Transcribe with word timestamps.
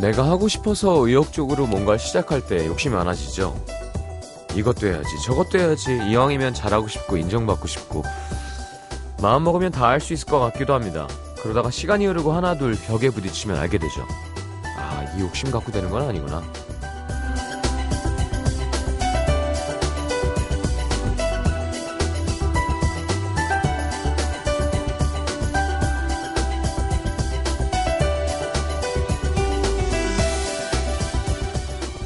내가 0.00 0.28
하고 0.30 0.48
싶어서 0.48 1.06
의욕적으로 1.06 1.66
뭔가를 1.66 1.98
시작할 1.98 2.46
때 2.46 2.66
욕심이 2.66 2.94
많아지죠. 2.94 3.54
이것도 4.54 4.86
해야지, 4.88 5.08
저것도 5.26 5.58
해야지, 5.58 6.00
이왕이면 6.08 6.54
잘하고 6.54 6.88
싶고 6.88 7.16
인정받고 7.16 7.68
싶고 7.68 8.02
마음 9.22 9.44
먹으면 9.44 9.70
다 9.70 9.86
할 9.88 10.00
수 10.00 10.12
있을 10.12 10.26
것 10.26 10.40
같기도 10.40 10.74
합니다. 10.74 11.06
그러다가 11.42 11.70
시간이 11.70 12.06
흐르고 12.06 12.32
하나둘 12.32 12.76
벽에 12.86 13.10
부딪히면 13.10 13.56
알게 13.58 13.78
되죠. 13.78 14.06
아, 14.76 15.04
이 15.16 15.20
욕심 15.20 15.50
갖고 15.50 15.70
되는 15.70 15.90
건 15.90 16.08
아니구나. 16.08 16.42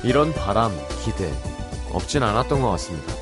이런 0.04 0.32
바람, 0.34 0.70
기대 1.02 1.32
없진 1.92 2.22
않았던 2.22 2.60
것 2.60 2.70
같습니다. 2.72 3.12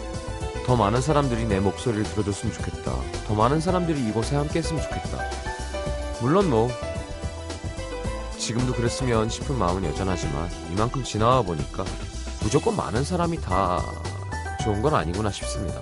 더 0.67 0.77
많은 0.77 1.01
사람들이 1.01 1.45
내 1.47 1.61
목소리를 1.61 2.05
들어줬으면 2.05 2.55
좋겠다. 2.55 2.93
더 3.27 3.35
많은 3.35 3.61
사람들이 3.61 4.01
이곳에 4.09 4.37
함께 4.37 4.59
했으면 4.61 4.83
좋겠다. 4.83 5.19
물론 6.21 6.51
뭐 6.51 6.69
지금도 8.39 8.73
그랬으면 8.73 9.29
싶은 9.29 9.57
마음은 9.57 9.85
여전하지만 9.85 10.49
이만큼 10.73 11.05
지나와 11.05 11.43
보니까 11.43 11.85
무조건 12.43 12.75
많은 12.77 13.05
사람이 13.05 13.41
다 13.41 13.81
좋은 14.65 14.83
건 14.83 14.95
아니구나 14.95 15.31
싶습니다. 15.31 15.81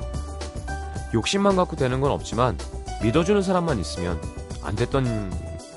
욕심만 1.14 1.56
갖고 1.56 1.76
되는 1.76 2.00
건 2.00 2.10
없지만 2.12 2.58
믿어주는 3.02 3.42
사람만 3.42 3.78
있으면 3.78 4.20
안 4.62 4.76
됐던 4.76 5.32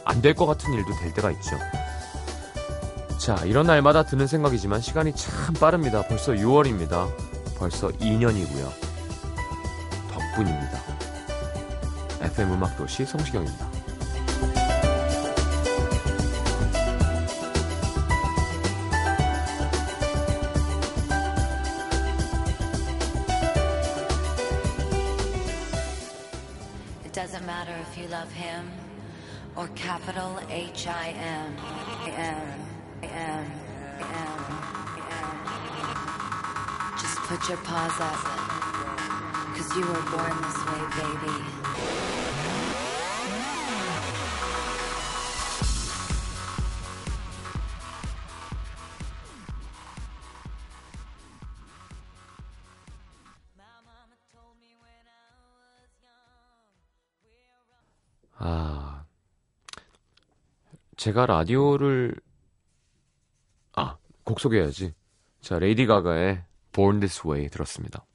안 0.06 0.22
될 0.22 0.34
것 0.36 0.46
같은 0.46 0.74
일도 0.74 0.92
될 1.00 1.14
때가 1.14 1.32
있죠. 1.32 1.58
자, 3.24 3.38
이런 3.46 3.68
날마다 3.68 4.04
드는 4.04 4.28
생각이지만 4.28 4.82
시간이 4.82 5.14
참 5.16 5.54
빠릅니다. 5.54 6.02
벌써 6.06 6.34
6월입니다. 6.34 7.10
벌써 7.58 7.88
2년이고요. 7.88 8.70
덕분입니다. 10.12 10.84
FM 12.20 12.52
음악도시 12.52 13.06
성시경입니다. 13.06 13.73
Put 37.44 37.50
your 37.50 37.58
paws 37.64 38.00
up. 38.00 38.16
Cause 39.56 39.76
you 39.76 39.82
were 39.82 40.02
born 40.12 40.42
this 40.42 40.58
way, 40.66 40.82
baby. 40.96 41.44
아, 58.40 59.06
제가 60.98 61.26
라디오를, 61.26 62.16
아, 63.76 63.98
곡 64.24 64.40
소개해야지. 64.40 64.94
자, 65.42 65.60
레이디 65.60 65.86
가가의 65.86 66.44
Born 66.74 67.00
This 67.00 67.26
Way 67.26 67.50
들었습니다. 67.50 68.06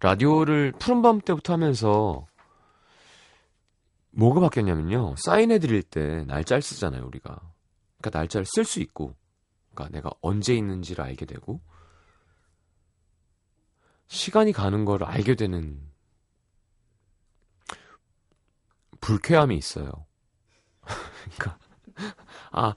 라디오를 0.00 0.72
푸른밤 0.72 1.20
때부터 1.20 1.52
하면서 1.52 2.26
뭐가 4.12 4.40
바뀌었냐면요. 4.40 5.14
사인해드릴 5.16 5.82
때 5.82 6.24
날짜를 6.24 6.62
쓰잖아요, 6.62 7.06
우리가. 7.06 7.40
그러니까 7.98 8.18
날짜를 8.18 8.46
쓸 8.46 8.64
수 8.64 8.80
있고, 8.80 9.14
그러니까 9.72 9.96
내가 9.96 10.10
언제 10.20 10.54
있는지를 10.54 11.04
알게 11.04 11.26
되고, 11.26 11.60
시간이 14.08 14.52
가는 14.52 14.84
걸 14.84 15.04
알게 15.04 15.36
되는 15.36 15.80
불쾌함이 19.00 19.56
있어요. 19.56 19.90
그러니까 21.36 21.58
아 22.50 22.74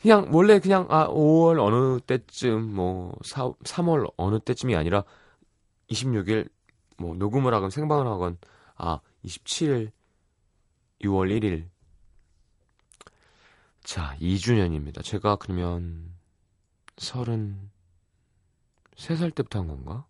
그냥 0.00 0.28
원래 0.32 0.60
그냥 0.60 0.86
아 0.90 1.08
5월 1.08 1.60
어느 1.60 2.00
때쯤 2.00 2.74
뭐 2.74 3.16
4, 3.24 3.50
3월 3.50 4.12
어느 4.16 4.38
때쯤이 4.38 4.76
아니라 4.76 5.04
26일 5.90 6.48
뭐 6.98 7.14
녹음을 7.14 7.52
하건 7.52 7.70
생방을 7.70 8.06
하건 8.06 8.38
아 8.76 9.00
27일 9.24 9.90
6월 11.00 11.40
1일 11.40 11.68
자 13.82 14.16
2주년입니다. 14.20 15.02
제가 15.02 15.36
그러면 15.36 16.14
33살 16.96 19.34
때부터 19.34 19.60
한 19.60 19.68
건가? 19.68 20.04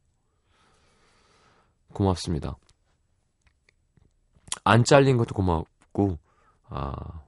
고맙습니다. 1.92 2.56
안 4.64 4.84
잘린 4.84 5.16
것도 5.16 5.34
고맙고, 5.34 6.18
아. 6.68 7.22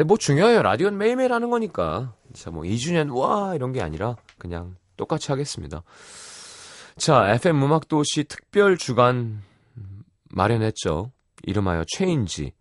근데 0.00 0.08
뭐 0.08 0.16
중요해요. 0.16 0.62
라디오는 0.62 0.96
매일매일 0.96 1.30
하는 1.34 1.50
거니까. 1.50 2.14
자, 2.32 2.50
뭐 2.50 2.62
2주년, 2.62 3.14
와, 3.14 3.54
이런 3.54 3.70
게 3.70 3.82
아니라 3.82 4.16
그냥 4.38 4.76
똑같이 4.96 5.30
하겠습니다. 5.30 5.82
자, 6.96 7.28
FM 7.34 7.62
음악도시 7.62 8.24
특별 8.24 8.78
주간 8.78 9.42
마련했죠. 10.30 11.12
이름하여 11.42 11.84
체인지. 11.86 12.54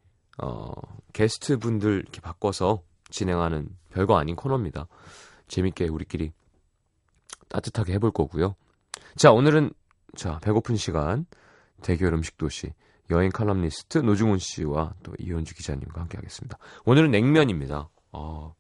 어, 0.44 0.69
게스트 1.13 1.57
분들 1.59 2.01
이렇게 2.01 2.19
바꿔서 2.19 2.81
진행하는 3.09 3.69
별거 3.89 4.17
아닌 4.17 4.35
코너입니다. 4.35 4.89
재밌게 5.47 5.88
우리끼리 5.88 6.33
따뜻하게 7.47 7.94
해볼 7.94 8.11
거고요. 8.11 8.55
자, 9.16 9.31
오늘은, 9.31 9.72
자, 10.17 10.39
배고픈 10.39 10.75
시간. 10.75 11.25
대결 11.81 12.13
음식 12.13 12.38
도시 12.38 12.73
여행 13.09 13.31
칼럼니스트 13.31 14.00
노중훈 14.00 14.40
씨와 14.40 14.94
또 15.03 15.14
이현주 15.20 15.56
기자님과 15.56 16.02
함께 16.02 16.18
하겠습니다. 16.18 16.58
오늘은 16.86 17.12
냉면입니다. 17.12 17.90
어, 18.12 18.56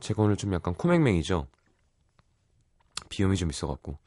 제가 0.00 0.22
오늘 0.22 0.36
좀 0.36 0.52
약간 0.54 0.74
코맹맹이죠. 0.74 1.46
비염이 3.08 3.36
좀 3.36 3.50
있어갖고. 3.50 3.98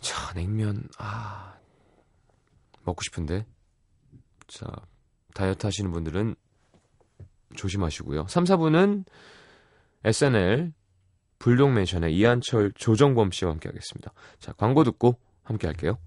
자, 0.00 0.32
냉면, 0.34 0.88
아, 0.98 1.54
먹고 2.84 3.02
싶은데. 3.02 3.46
자, 4.48 4.66
다이어트 5.34 5.66
하시는 5.66 5.90
분들은 5.90 6.34
조심하시고요. 7.54 8.26
3, 8.28 8.44
4분은 8.44 9.04
SNL 10.04 10.72
불독맨션의 11.38 12.16
이한철, 12.16 12.72
조정범 12.72 13.30
씨와 13.30 13.52
함께 13.52 13.68
하겠습니다. 13.68 14.12
자, 14.38 14.52
광고 14.52 14.84
듣고 14.84 15.18
함께 15.42 15.66
할게요. 15.66 15.98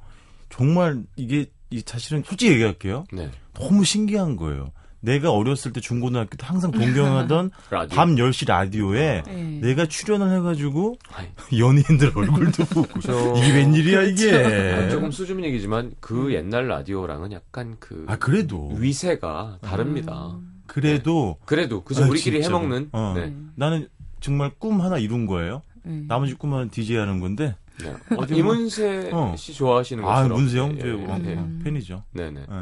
정말 0.50 1.02
이게, 1.16 1.46
이 1.72 1.82
사실은 1.84 2.22
솔직히 2.26 2.52
얘기할게요. 2.52 3.04
네. 3.12 3.30
너무 3.54 3.84
신기한 3.84 4.36
거예요. 4.36 4.70
내가 5.00 5.32
어렸을 5.32 5.72
때 5.72 5.80
중고등학교 5.80 6.36
때 6.36 6.46
항상 6.46 6.70
동경하던. 6.70 7.50
밤 7.90 8.14
10시 8.14 8.46
라디오에 8.46 9.22
네. 9.26 9.58
내가 9.60 9.86
출연을 9.86 10.36
해가지고 10.38 10.96
연예인들 11.58 12.12
얼굴도 12.14 12.64
보고 12.72 13.00
저- 13.00 13.34
이게 13.36 13.52
웬일이야 13.52 13.98
아, 13.98 14.02
이게 14.02 14.88
조금 14.90 15.10
수줍은 15.10 15.42
얘기지만 15.44 15.92
그 15.98 16.32
옛날 16.34 16.68
라디오랑은 16.68 17.32
약간 17.32 17.76
그 17.80 17.94
음. 17.94 18.06
아 18.08 18.16
그래도 18.16 18.68
위세가 18.76 19.58
다릅니다. 19.60 20.38
그래도 20.66 21.36
그래도 21.46 21.82
그저 21.82 22.04
아, 22.04 22.08
우리끼리 22.08 22.40
진짜로. 22.42 22.58
해먹는 22.58 22.88
어. 22.92 23.14
네. 23.16 23.34
나는 23.56 23.88
정말 24.20 24.52
꿈 24.58 24.80
하나 24.80 24.98
이룬 24.98 25.26
거예요 25.26 25.62
네. 25.82 26.04
나머지 26.06 26.34
꿈은 26.34 26.70
DJ 26.70 26.96
하는 26.98 27.18
건데 27.18 27.56
네. 27.82 27.94
어디 28.16 28.36
이문세 28.36 29.10
어. 29.12 29.34
씨 29.36 29.52
좋아하시는 29.54 30.04
아 30.04 30.06
것처럼 30.22 30.38
문세영 30.38 30.76
예, 30.76 30.80
저 30.80 30.86
예, 30.88 30.92
어, 30.92 31.20
예. 31.24 31.28
음. 31.34 31.60
팬이죠 31.64 32.02
네네. 32.12 32.40
예. 32.40 32.56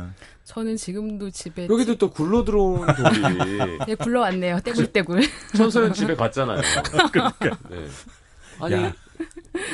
저는 0.44 0.76
지금도 0.76 1.30
집에 1.30 1.66
여기도 1.70 1.96
또 1.96 2.10
굴러 2.10 2.44
들어온 2.44 2.86
돌이 2.86 3.78
네, 3.86 3.94
굴러왔네요. 3.94 4.60
떼굴떼굴. 4.60 5.20
천서연 5.56 5.92
집에 5.92 6.14
갔잖아요. 6.16 6.60
네. 7.70 7.86
아니 8.60 8.74
야. 8.74 8.92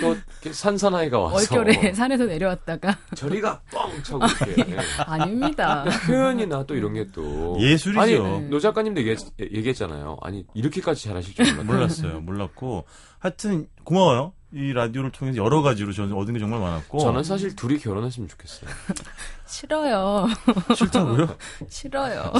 또 0.01 0.17
산사나이가 0.53 1.19
와서 1.21 1.37
얼결에 1.37 1.95
산에서 1.95 2.27
내려왔다가 2.27 2.99
저리가 3.15 3.63
뻥 3.71 4.03
차고 4.03 4.21
이렇게 4.55 4.77
아닙니다. 5.07 5.85
표현이나 6.07 6.65
또 6.67 6.75
이런 6.75 6.95
게 6.95 7.07
또 7.13 7.57
예술이죠. 7.61 8.01
아니 8.01 8.19
네. 8.19 8.41
노 8.49 8.59
작가님도 8.59 9.01
얘기, 9.03 9.17
얘기했잖아요. 9.41 10.19
아니 10.21 10.45
이렇게까지 10.55 11.05
잘하실 11.05 11.35
줄 11.37 11.45
몰랐다. 11.55 11.73
몰랐어요 11.73 12.21
몰랐고 12.21 12.85
하여튼 13.19 13.69
고마워요 13.85 14.33
이 14.57 14.73
라디오를 14.73 15.11
통해서 15.13 15.37
여러 15.37 15.61
가지로 15.61 15.93
저는 15.93 16.15
얻은 16.17 16.33
게 16.33 16.41
정말 16.41 16.59
많았고 16.61 16.99
저는 16.99 17.23
사실 17.23 17.55
둘이 17.55 17.79
결혼했으면 17.79 18.27
좋겠어요. 18.27 18.71
싫어요. 19.47 20.27
싫다고요 20.75 21.29
싫어요. 21.69 22.33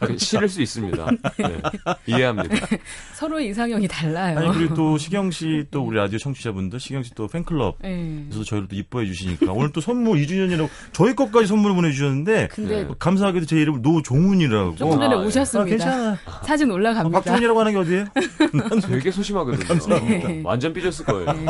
그 0.00 0.18
싫을 0.18 0.48
수 0.48 0.60
있습니다. 0.62 1.06
네. 1.38 1.62
이해합니다. 2.06 2.54
서로 3.14 3.40
이상형이 3.40 3.88
달라요. 3.88 4.38
아니 4.38 4.52
그리고 4.52 4.74
또 4.74 4.98
시경 4.98 5.30
씨 5.30 5.64
또 5.70 5.82
우리 5.84 5.96
라디오 5.96 6.18
청취자분들 6.18 6.78
시경 6.80 7.02
씨 7.02 7.12
또 7.14 7.26
팬클럽 7.28 7.76
네. 7.82 8.24
그래서 8.28 8.44
저희를 8.44 8.68
또 8.68 8.76
이뻐해 8.76 9.06
주시니까 9.06 9.52
오늘 9.52 9.70
또 9.72 9.80
선물 9.80 10.18
2주년이라고 10.18 10.68
저희 10.92 11.14
것까지 11.14 11.46
선물을 11.46 11.76
보내주셨는데 11.76 12.48
근데 12.50 12.84
네. 12.84 12.88
감사하게도 12.98 13.46
제 13.46 13.56
이름을 13.60 13.82
노종훈이라고 13.82 14.76
조금 14.76 14.98
전에 14.98 15.14
아, 15.14 15.18
예. 15.18 15.22
아, 15.22 15.26
오셨습니다. 15.26 15.68
괜찮아 15.68 16.18
사진 16.44 16.70
아, 16.70 16.74
올라갑니다. 16.74 17.18
박종훈이라고 17.18 17.60
하는 17.60 17.72
게 17.72 17.78
어디예요? 17.78 18.04
되게 18.88 19.10
소심하거든요. 19.10 19.66
감사합니다. 19.66 20.48
완전 20.48 20.72
삐졌을 20.72 21.04
거예요. 21.04 21.32
네. 21.32 21.46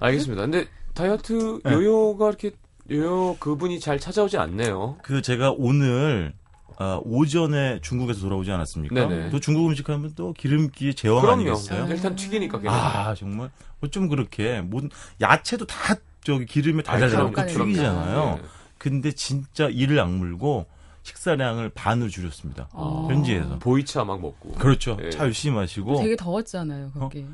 알겠습니다. 0.00 0.42
근데 0.42 0.66
다이어트 0.94 1.60
네. 1.64 1.72
요요가 1.72 2.28
이렇게 2.28 2.50
요요 2.90 3.36
그분이 3.38 3.80
잘 3.80 3.98
찾아오지 3.98 4.36
않네요. 4.38 4.96
그 5.02 5.22
제가 5.22 5.54
오늘 5.56 6.32
아, 6.78 7.00
오전에 7.04 7.80
중국에서 7.80 8.20
돌아오지 8.20 8.50
않았습니까? 8.50 8.94
네네. 8.94 9.30
또 9.30 9.38
중국 9.40 9.68
음식 9.68 9.88
하면 9.88 10.12
또 10.16 10.32
기름기의 10.32 10.94
제왕 10.94 11.20
그럼요. 11.20 11.40
아니겠어요? 11.40 11.86
일단 11.88 12.16
튀기니까 12.16 12.58
그냥. 12.58 12.74
아 12.74 13.14
정말 13.14 13.50
어쩜 13.82 14.08
그렇게 14.08 14.60
모든 14.60 14.90
야채도 15.20 15.66
다 15.66 15.94
저기 16.24 16.44
기름에 16.46 16.82
아, 16.86 16.98
달달하고 16.98 17.32
그럼요. 17.32 17.48
튀기잖아요. 17.52 18.38
네. 18.42 18.48
근데 18.78 19.12
진짜 19.12 19.68
이를 19.68 20.00
악물고 20.00 20.66
식사량을 21.04 21.68
반으로 21.70 22.08
줄였습니다. 22.08 22.68
어. 22.72 23.08
현지에서. 23.10 23.58
보이차 23.58 24.04
막 24.04 24.20
먹고. 24.20 24.52
그렇죠. 24.52 24.96
예. 25.02 25.10
차 25.10 25.24
열심히 25.24 25.56
마시고 25.56 26.00
되게 26.00 26.14
더웠잖아요, 26.16 26.92
거기. 26.92 27.26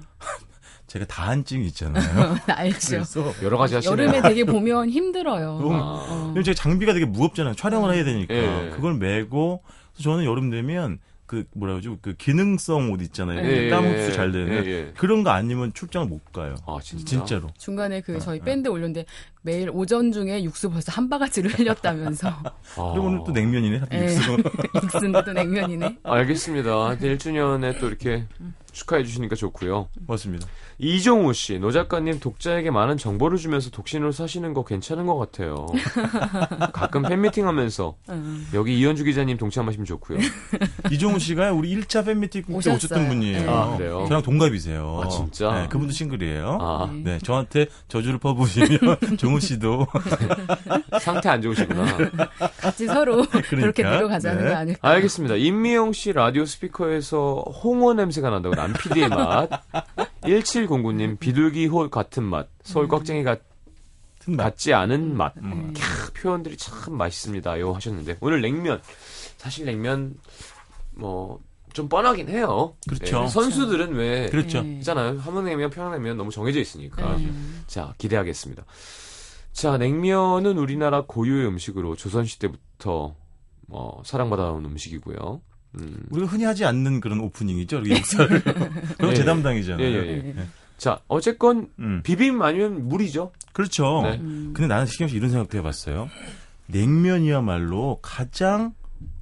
제가 0.89 1.05
다한증이 1.05 1.67
있잖아요. 1.69 2.37
알죠. 2.49 2.89
그래서 2.89 3.33
여러 3.43 3.59
가지 3.59 3.75
하시네요. 3.77 3.93
여름에 3.99 4.23
되게 4.23 4.45
보면 4.45 4.89
힘들어요. 4.91 5.59
너무- 5.61 5.75
아, 5.75 5.79
어. 6.09 6.35
제가 6.43 6.55
장비가 6.55 6.95
되게 6.95 7.05
무겁잖아요. 7.05 7.55
촬영을 7.55 7.95
해야 7.95 8.05
되니까. 8.05 8.35
예. 8.35 8.71
그걸 8.75 8.95
메고 8.95 9.63
그래서 9.95 10.11
저는 10.11 10.25
여름 10.25 10.51
되면 10.51 10.99
그 11.27 11.45
뭐라 11.53 11.75
그러죠? 11.75 11.99
그 12.01 12.15
기능성 12.15 12.91
옷 12.91 13.03
있잖아요. 13.03 13.47
예, 13.47 13.69
땀 13.69 13.85
예, 13.85 13.91
흡수 13.91 14.17
잘 14.17 14.33
되는 14.33 14.65
예, 14.65 14.67
예. 14.71 14.93
그런 14.97 15.23
거 15.25 15.29
아니면 15.29 15.75
출장을 15.75 16.09
못 16.09 16.33
가요. 16.33 16.55
아 16.67 16.79
진짜. 16.83 17.05
진짜로. 17.05 17.49
중간에 17.59 18.01
그 18.01 18.17
어, 18.17 18.19
저희 18.19 18.39
어. 18.39 18.43
밴드 18.43 18.69
올렸는데 18.69 19.05
매일 19.43 19.69
오전 19.71 20.11
중에 20.11 20.43
육수 20.43 20.71
벌써 20.71 20.91
한 20.91 21.11
바가지를 21.11 21.51
흘렸다면서. 21.51 22.29
아. 22.31 22.43
그리고 22.95 23.09
오늘 23.09 23.21
또 23.27 23.33
냉면이네. 23.33 23.83
예. 23.93 24.05
육수. 24.05 24.39
육수는 24.83 25.23
또 25.23 25.33
냉면이네. 25.35 25.99
알겠습니다. 26.03 26.71
1주년에 26.97 27.79
또 27.79 27.89
이렇게 27.89 28.25
축하해 28.73 29.05
주시니까 29.05 29.37
좋고요. 29.37 29.91
맞습니다. 30.07 30.47
이종우 30.81 31.33
씨, 31.33 31.59
노 31.59 31.73
작가님 31.73 32.21
독자에게 32.21 32.71
많은 32.71 32.97
정보를 32.97 33.37
주면서 33.37 33.69
독신으로 33.71 34.13
사시는 34.13 34.55
거 34.55 34.65
괜찮은 34.65 35.07
것 35.07 35.19
같아요. 35.19 35.67
가끔 36.73 37.03
팬미팅 37.03 37.49
하면서 37.49 37.97
응. 38.11 38.47
여기 38.55 38.79
이현주 38.79 39.03
기자님 39.03 39.39
동참하시면 39.39 39.85
좋고요. 39.87 40.19
이종우 40.93 41.19
씨가 41.19 41.53
우리 41.53 41.75
1차 41.77 42.07
팬미팅 42.07 42.45
때 42.45 42.53
오셨어요. 42.55 42.77
오셨던 42.77 43.09
분이에요. 43.09 43.39
네. 43.41 43.49
아, 43.49 43.77
그래요? 43.77 44.05
저랑 44.07 44.23
동갑이세요. 44.23 45.03
아, 45.05 45.09
진짜? 45.09 45.53
네, 45.53 45.69
그분도 45.69 45.93
싱글이에요. 45.93 46.59
아, 46.61 46.89
네. 46.93 47.03
네, 47.13 47.19
저한테 47.19 47.67
저주를 47.89 48.21
퍼부으시면 48.21 48.79
종우 49.19 49.41
씨도 49.41 49.85
상태 51.01 51.29
안 51.29 51.43
좋으시구나. 51.43 51.87
같이 52.59 52.87
서로 52.87 53.25
그렇게 53.49 53.83
내려가자는 53.83 54.45
네. 54.45 54.51
거 54.51 54.57
아닐까. 54.57 54.89
알겠습니다. 54.89 55.35
임미영 55.35 55.93
씨 55.93 56.13
라디오 56.13 56.45
스피커에서 56.45 57.45
홍어 57.65 57.95
냄새가 57.95 58.31
난다고 58.31 58.55
남 58.55 58.73
PD의 58.75 59.09
맛. 59.09 59.49
1709님 60.23 61.19
비둘기호 61.19 61.91
같은 61.91 62.23
맛. 62.23 62.49
서울 62.63 62.89
꺽쟁이 62.89 63.23
같. 63.25 63.41
같지 64.37 64.75
않은 64.75 65.17
맛. 65.17 65.35
음. 65.39 65.73
캬, 65.75 66.15
표현들이 66.15 66.57
참 66.59 66.95
맛있습니다요 66.95 67.73
하셨는데 67.73 68.19
오늘 68.21 68.43
냉면 68.43 68.81
사실 69.39 69.65
냉면 69.65 70.17
뭐 70.93 71.41
좀 71.73 71.89
뻔하긴 71.89 72.29
해요. 72.29 72.75
그렇죠. 72.89 73.21
네, 73.23 73.29
선수들은 73.29 73.95
왜 73.95 74.29
그렇죠. 74.31 74.63
네. 74.63 74.79
있잖아요. 74.79 75.19
함흥냉면, 75.21 75.71
평양냉면 75.71 76.17
너무 76.17 76.31
정해져 76.31 76.61
있으니까. 76.61 77.17
음. 77.17 77.63
자 77.67 77.95
기대하겠습니다. 77.99 78.65
자 79.53 79.79
냉면은 79.79 80.59
우리나라 80.59 81.03
고유의 81.07 81.47
음식으로 81.47 81.97
조선 81.97 82.25
시대부터 82.25 83.15
뭐 83.67 84.03
사랑받아온 84.05 84.65
음식이고요. 84.65 85.41
음, 85.75 86.07
우리가 86.11 86.29
흔히 86.29 86.45
하지 86.45 86.65
않는 86.65 87.01
그런 87.01 87.21
오프닝이죠. 87.21 87.79
우리 87.79 87.93
역사를. 87.93 88.29
그건 88.43 89.11
예, 89.11 89.15
제 89.15 89.23
예. 89.23 89.25
담당이잖아요. 89.25 89.87
예, 89.87 89.93
예, 89.93 90.09
예. 90.09 90.33
네. 90.33 90.47
자 90.77 91.01
어쨌건 91.09 91.69
음. 91.79 92.01
비빔 92.03 92.41
아니면 92.41 92.89
물이죠. 92.89 93.33
그렇죠. 93.53 94.03
네. 94.03 94.19
음. 94.19 94.53
근데 94.55 94.69
나는 94.69 94.87
신경 94.87 95.09
씨 95.09 95.17
이런 95.17 95.31
생각도 95.31 95.59
해봤어요. 95.59 96.09
냉면이야말로 96.67 97.99
가장 98.03 98.73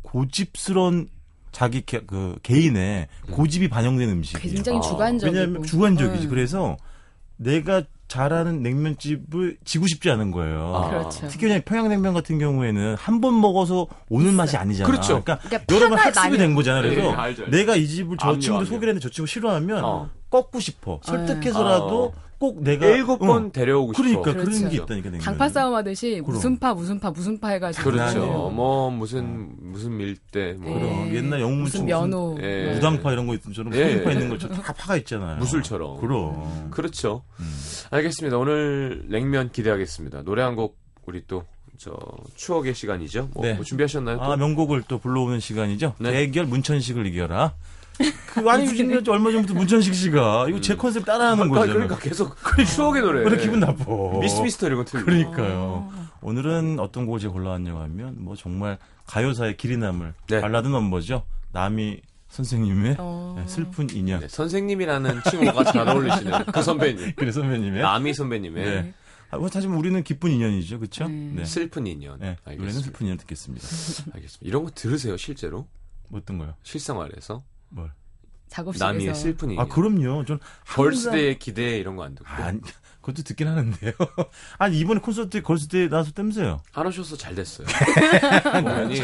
고집스러운 0.02 1.08
자기 1.52 1.80
개, 1.80 2.00
그 2.00 2.36
개인의 2.42 3.08
고집이 3.30 3.68
반영된 3.68 4.08
음식이에요. 4.10 4.54
굉장히 4.54 4.78
아, 4.78 4.82
주관적이고. 4.82 5.34
왜냐하면 5.34 5.62
주관적이지. 5.62 6.26
음. 6.26 6.30
그래서 6.30 6.76
내가 7.36 7.82
잘하는 8.08 8.62
냉면집을 8.62 9.56
지고 9.64 9.86
싶지 9.86 10.10
않은 10.10 10.30
거예요. 10.30 10.74
아. 10.76 10.88
그렇죠. 10.90 11.26
특히 11.28 11.46
그냥 11.46 11.62
평양냉면 11.64 12.14
같은 12.14 12.38
경우에는 12.38 12.94
한 12.96 13.20
번 13.20 13.40
먹어서 13.40 13.86
오는 14.10 14.34
맛이 14.34 14.56
아니잖아. 14.56 14.86
그렇죠. 14.88 15.22
그러니까 15.24 15.38
그러니까 15.48 15.74
여러 15.74 15.88
번 15.88 15.98
학습이 15.98 16.18
많이- 16.28 16.38
된 16.38 16.54
거잖아. 16.54 16.82
그래서 16.82 17.00
예, 17.00 17.04
알죠, 17.08 17.42
알죠. 17.44 17.46
내가 17.50 17.74
이 17.76 17.86
집을 17.88 18.16
저 18.20 18.28
압류. 18.28 18.42
소개를 18.42 18.88
했는데 18.90 19.00
저 19.00 19.08
친구 19.08 19.26
싫어하면 19.26 19.84
어. 19.84 20.10
꺾고 20.30 20.60
싶어. 20.60 21.00
설득해서라도 21.02 22.12
꼭 22.38 22.62
내가 22.62 22.86
일곱 22.86 23.22
어, 23.22 23.26
번 23.26 23.50
데려오고 23.50 23.92
싶어. 23.94 24.02
그러니까 24.02 24.32
그런 24.32 24.44
그렇죠. 24.44 24.68
게 24.68 24.76
있다니까. 24.76 25.18
당파 25.24 25.48
싸움 25.48 25.74
하듯이 25.74 26.20
그럼. 26.22 26.34
무슨 26.34 26.58
파 26.58 26.74
무슨 26.74 27.00
파 27.00 27.10
무슨 27.10 27.38
파 27.40 27.48
해가지고 27.50 27.90
그렇죠. 27.90 28.50
뭐 28.54 28.90
무슨 28.90 29.48
무슨 29.58 29.96
밀대 29.96 30.54
뭐 30.58 30.70
예. 30.76 30.80
그럼 30.80 31.14
옛날 31.14 31.40
영웅 31.40 31.62
무슨 31.62 31.86
면호 31.86 32.38
예. 32.42 32.74
무당파 32.74 33.12
이런 33.12 33.26
거 33.26 33.34
있던처럼 33.34 33.74
예. 33.74 33.90
소인파 33.90 34.12
있는 34.12 34.28
것처럼 34.28 34.58
다 34.60 34.72
파가 34.72 34.96
있잖아요. 34.98 35.36
무술처럼. 35.38 36.00
그럼. 36.00 36.68
그렇죠. 36.70 37.22
음. 37.40 37.58
알겠습니다. 37.90 38.36
오늘 38.36 39.04
냉면 39.08 39.50
기대하겠습니다. 39.50 40.22
노래 40.22 40.42
한 40.42 40.56
곡 40.56 40.76
우리 41.06 41.22
또 41.26 41.44
저 41.78 41.94
추억의 42.36 42.74
시간이죠. 42.74 43.28
뭐, 43.34 43.44
네. 43.44 43.52
뭐 43.52 43.62
준비하셨나요? 43.62 44.16
또? 44.16 44.22
아 44.22 44.36
명곡을 44.38 44.84
또 44.88 44.96
불러오는 44.98 45.40
시간이죠. 45.40 45.94
네. 45.98 46.10
대결 46.10 46.46
문천식을 46.46 47.04
이겨라. 47.06 47.52
그 48.26 48.50
아니 48.50 48.66
요즘 48.66 49.02
얼마 49.12 49.30
전부터 49.30 49.54
문천식 49.54 49.94
씨가 49.94 50.46
이거 50.48 50.60
제 50.60 50.76
컨셉 50.76 51.04
따라하는 51.04 51.44
아, 51.44 51.48
거잖아요. 51.48 51.72
그러니까 51.74 51.98
계속 51.98 52.36
추억의 52.74 53.02
노래. 53.02 53.24
그래 53.24 53.40
기분 53.42 53.60
나빠. 53.60 53.84
미스터 54.20 54.42
미스터 54.42 54.66
이런 54.66 54.78
거 54.78 54.84
틀고. 54.84 55.06
그러니까요. 55.06 55.90
오늘은 56.20 56.78
어떤 56.80 57.06
곡을 57.06 57.20
제가 57.20 57.32
골라왔냐고 57.32 57.80
하면 57.80 58.16
뭐 58.18 58.36
정말 58.36 58.78
가요사의 59.06 59.56
길이 59.56 59.76
남을 59.76 60.14
네. 60.28 60.40
발라드 60.40 60.68
넘버죠. 60.68 61.24
남이 61.52 62.00
선생님의 62.28 62.96
어. 62.98 63.36
네, 63.38 63.46
슬픈 63.46 63.88
인연. 63.90 64.20
네, 64.20 64.28
선생님이라는 64.28 65.20
칭호가 65.30 65.64
잘 65.64 65.88
어울리시는 65.88 66.44
그 66.46 66.62
선배님. 66.62 67.12
그래 67.16 67.30
선배님의. 67.32 67.80
남이 67.82 68.12
선배님의 68.14 68.64
네. 68.64 68.94
아, 69.30 69.38
뭐 69.38 69.48
사실 69.48 69.70
우리는 69.70 70.02
기쁜 70.02 70.30
인연이죠, 70.32 70.78
그렇죠? 70.78 71.08
네. 71.08 71.44
슬픈 71.44 71.86
인연. 71.86 72.18
네, 72.18 72.36
노래는 72.44 72.62
알겠습니다. 72.64 72.80
슬픈 72.86 73.06
인연 73.06 73.18
듣겠습니다. 73.18 73.66
알겠습니다. 74.14 74.38
이런 74.42 74.64
거 74.64 74.70
들으세요, 74.74 75.16
실제로? 75.16 75.66
뭐 76.08 76.20
어떤 76.20 76.38
거요? 76.38 76.54
실생활에서? 76.62 77.42
뭘? 77.76 77.90
작업실에서 78.48 78.86
남이의 78.92 79.14
슬픈 79.14 79.50
인연. 79.50 79.64
아 79.64 79.68
그럼요. 79.68 80.24
전 80.24 80.38
걸스데이의 80.68 81.38
기대 81.38 81.76
이런 81.78 81.96
거 81.96 82.04
안 82.04 82.14
듣고. 82.14 82.28
아니, 82.30 82.60
그것도 83.00 83.22
듣긴 83.22 83.46
하는데요. 83.48 83.92
아니 84.58 84.78
이번에 84.80 85.00
콘서트 85.00 85.42
걸스데이 85.42 85.88
나와서 85.88 86.10
땜세요. 86.12 86.60
안 86.72 86.86
오셔서 86.86 87.16
잘 87.16 87.34
됐어요. 87.34 87.66
공연이. 88.52 89.00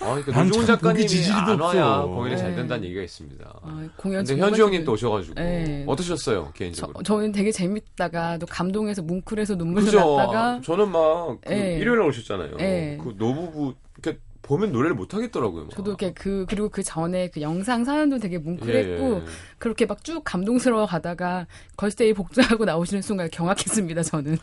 아, 0.00 0.14
그러니까 0.14 0.42
보기 0.44 0.66
작가님이 0.66 1.30
안 1.32 1.60
와야 1.60 1.86
없어. 1.86 2.08
공연이 2.08 2.36
잘 2.38 2.50
네. 2.50 2.56
된다는 2.56 2.84
얘기가 2.84 3.02
있습니다. 3.02 3.44
아, 3.62 3.88
공연 3.96 4.24
근데 4.24 4.42
현주 4.42 4.62
형님 4.62 4.84
또 4.84 4.92
오셔가지고 4.92 5.34
네. 5.34 5.84
어떠셨어요 5.86 6.44
저, 6.46 6.52
개인적으로? 6.52 7.02
저 7.02 7.18
는 7.18 7.32
되게 7.32 7.50
재밌다가 7.52 8.38
또 8.38 8.46
감동해서 8.46 9.02
뭉클해서 9.02 9.54
눈물도 9.54 9.86
그죠. 9.86 10.16
났다가 10.16 10.60
저는 10.62 10.90
막 10.90 11.38
그 11.42 11.48
네. 11.48 11.78
일요일에 11.78 12.04
오셨잖아요. 12.06 12.56
네. 12.56 12.98
그 13.02 13.14
노부부 13.16 13.74
이렇게 14.02 14.18
보면 14.48 14.72
노래를 14.72 14.96
못 14.96 15.12
하겠더라고요. 15.12 15.64
막. 15.64 15.70
저도 15.72 15.90
이렇게 15.90 16.12
그 16.14 16.46
그리고 16.48 16.70
그 16.70 16.82
전에 16.82 17.28
그 17.28 17.42
영상 17.42 17.84
사연도 17.84 18.18
되게 18.18 18.36
예, 18.36 18.38
뭉클했고 18.38 19.16
예. 19.16 19.22
그렇게 19.58 19.84
막 19.86 19.98
쭉 20.02 20.22
감동스러워 20.24 20.86
가다가 20.86 21.46
걸스데이 21.76 22.14
복장하고 22.14 22.64
나오시는 22.64 23.02
순간 23.02 23.28
경악했습니다 23.30 24.02
저는 24.04 24.38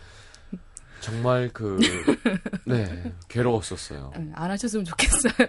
정말 1.01 1.49
그 1.53 1.79
네, 2.65 3.11
괴로웠었어요. 3.29 4.11
응, 4.17 4.31
안 4.35 4.51
하셨으면 4.51 4.85
좋겠어요. 4.85 5.47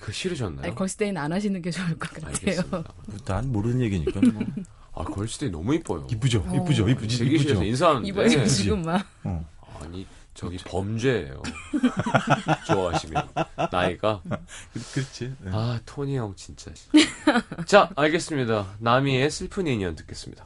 그 0.00 0.10
싫으셨나요? 0.12 0.64
아니, 0.66 0.74
걸스데이는 0.74 1.20
안 1.20 1.32
하시는 1.32 1.60
게 1.62 1.70
좋을 1.70 1.90
것 1.98 2.10
같아요. 2.10 2.26
알겠습니다. 2.28 2.82
뭐난 3.06 3.52
모르는 3.52 3.80
얘기니까. 3.82 4.20
뭐. 4.32 4.42
아 4.96 5.04
걸스데이 5.04 5.50
너무 5.50 5.72
이뻐요. 5.74 6.06
이쁘죠, 6.10 6.44
이쁘죠, 6.52 6.88
이쁘지, 6.88 7.18
대기실에서 7.18 7.54
이쁘죠. 7.60 7.64
인사하는데 7.64 8.08
이번에 8.08 8.46
지금 8.46 8.82
막 8.82 9.04
어. 9.24 9.44
아니 9.80 10.04
저기 10.34 10.58
범죄예요. 10.58 11.42
좋아하시면 12.66 13.28
나이가 13.70 14.20
그, 14.72 14.92
그렇지. 14.92 15.34
네. 15.40 15.50
아 15.52 15.80
토니 15.86 16.16
형 16.16 16.34
진짜. 16.36 16.72
자 17.66 17.90
알겠습니다. 17.96 18.76
나미의 18.80 19.30
슬픈 19.30 19.66
인연 19.66 19.94
듣겠습니다. 19.94 20.44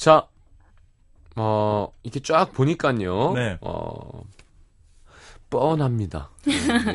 자, 0.00 0.26
어, 1.36 1.92
이렇게 2.02 2.20
쫙 2.20 2.54
보니까요. 2.54 3.34
네. 3.34 3.58
어, 3.60 4.24
뻔합니다. 5.50 6.30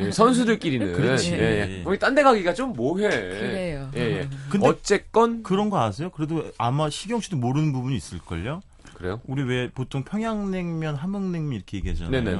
예, 0.00 0.10
선수들끼리는. 0.10 0.92
그렇지. 0.92 1.32
예, 1.34 1.38
예. 1.78 1.82
거기 1.84 2.00
딴데 2.00 2.24
가기가 2.24 2.52
좀 2.52 2.72
뭐해. 2.72 3.08
그래요. 3.08 3.90
예, 3.94 4.00
예. 4.00 4.28
근데 4.50 4.66
어쨌건. 4.66 5.44
그런 5.44 5.70
거 5.70 5.80
아세요? 5.80 6.10
그래도 6.10 6.50
아마 6.58 6.90
시경 6.90 7.20
씨도 7.20 7.36
모르는 7.36 7.72
부분이 7.72 7.94
있을걸요? 7.94 8.60
그래요? 8.94 9.20
우리 9.28 9.44
왜 9.44 9.70
보통 9.70 10.02
평양냉면, 10.02 10.96
함흥냉면 10.96 11.52
이렇게 11.52 11.76
얘기하잖아요. 11.76 12.10
네네네. 12.10 12.38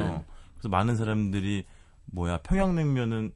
그래서 0.55 0.69
많은 0.69 0.97
사람들이 0.97 1.65
뭐야 2.07 2.39
평양냉면은 2.39 3.31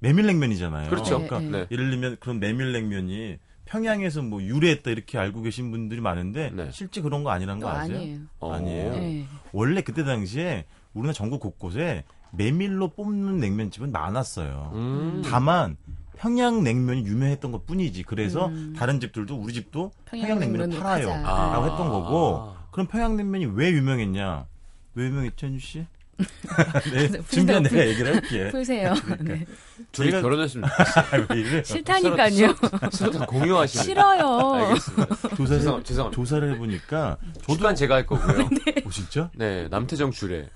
메밀냉면이잖아요. 0.00 0.90
그렇죠. 0.90 1.24
그러니까 1.24 1.38
네, 1.38 1.50
네. 1.50 1.66
예를 1.70 1.90
들면 1.90 2.16
그런 2.18 2.40
메밀냉면이 2.40 3.38
평양에서 3.64 4.22
뭐 4.22 4.42
유래했다 4.42 4.90
이렇게 4.90 5.18
알고 5.18 5.42
계신 5.42 5.70
분들이 5.70 6.00
많은데 6.00 6.50
네. 6.54 6.70
실제 6.72 7.00
그런 7.00 7.24
거 7.24 7.30
아니란 7.30 7.60
또거 7.60 7.72
아세요? 7.72 7.96
아니에요. 7.96 8.18
어. 8.40 8.52
아니에요. 8.52 8.90
네. 8.92 9.26
원래 9.52 9.80
그때 9.80 10.04
당시에 10.04 10.66
우리나라 10.92 11.12
전국 11.12 11.40
곳곳에 11.40 12.04
메밀로 12.32 12.88
뽑는 12.88 13.38
냉면집은 13.38 13.92
많았어요. 13.92 14.72
음. 14.74 15.22
다만 15.24 15.76
평양 16.16 16.62
냉면이 16.62 17.04
유명했던 17.04 17.52
것 17.52 17.66
뿐이지. 17.66 18.04
그래서 18.04 18.46
음. 18.46 18.74
다른 18.76 19.00
집들도 19.00 19.36
우리 19.36 19.52
집도 19.52 19.90
평양 20.04 20.38
냉면을 20.38 20.68
평양냉면을 20.68 20.80
팔아요. 20.80 21.26
아. 21.26 21.52
라고 21.52 21.66
했던 21.66 21.88
거고. 21.88 22.54
그럼 22.70 22.86
평양 22.88 23.16
냉면이 23.16 23.46
왜 23.46 23.70
유명했냐? 23.70 24.46
왜 24.94 25.06
유명했죠, 25.06 25.46
현주 25.46 25.64
씨? 25.64 25.86
네, 26.92 27.08
준비한 27.28 27.62
내가 27.64 27.86
얘기를 27.88 28.14
할게. 28.14 28.50
풀세요. 28.50 28.94
네. 29.20 29.44
둘이 29.92 30.10
저희가- 30.10 30.22
결혼했으면? 30.22 30.68
싫다니까요. 31.64 32.54
서로 32.92 33.10
다 33.12 33.26
공유하시는. 33.26 33.84
싫어요. 33.84 34.52
알겠습니다. 34.54 35.14
조사를, 35.36 35.58
죄송, 35.58 35.82
죄송합니다. 35.82 36.10
조사를 36.10 36.54
해보니까 36.54 37.16
저도 37.42 37.56
주간 37.56 37.74
제가 37.74 37.96
할 37.96 38.06
거고요. 38.06 38.44
어, 38.86 38.90
진짜? 38.90 39.30
네, 39.34 39.68
남태정 39.68 40.10
주례. 40.12 40.48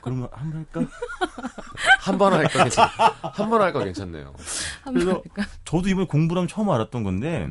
그러면 0.00 0.28
한 0.32 0.50
번 0.50 0.66
할까? 0.72 0.92
한 2.00 2.18
번 2.18 2.32
할까 2.32 2.62
괜찮. 2.64 2.88
한번 3.34 3.62
할까 3.62 3.84
괜찮네요. 3.84 4.34
그래서 4.84 5.10
할까? 5.12 5.50
저도 5.64 5.88
이번에 5.88 6.06
공부를 6.06 6.40
하면 6.40 6.48
처음 6.48 6.70
알았던 6.70 7.02
건데 7.04 7.48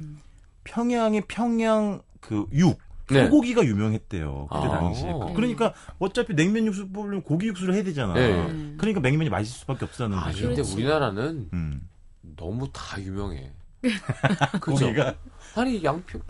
평양의 0.65 1.23
평양 1.27 2.01
그 2.19 2.45
육. 2.53 2.77
네. 3.09 3.25
소고기가 3.25 3.63
유명했대요. 3.65 4.47
그때 4.51 4.65
아. 4.65 4.69
당시에. 4.79 5.13
그러니까 5.35 5.73
어차피 5.99 6.33
냉면 6.33 6.65
육수 6.65 6.87
뽑으려면 6.89 7.21
고기 7.23 7.47
육수를 7.47 7.73
해야 7.73 7.83
되잖아. 7.83 8.13
네. 8.13 8.75
그러니까 8.77 9.01
냉면이 9.01 9.29
맛있을 9.29 9.59
수밖에 9.59 9.85
없다는 9.85 10.17
아, 10.17 10.25
거죠. 10.25 10.47
근데 10.47 10.61
우리나라는 10.61 11.49
음. 11.53 11.89
너무 12.35 12.69
다 12.71 13.01
유명해. 13.01 13.51
그죠? 14.61 14.85
고기가 14.85 15.15
아니 15.55 15.83
양평 15.83 16.21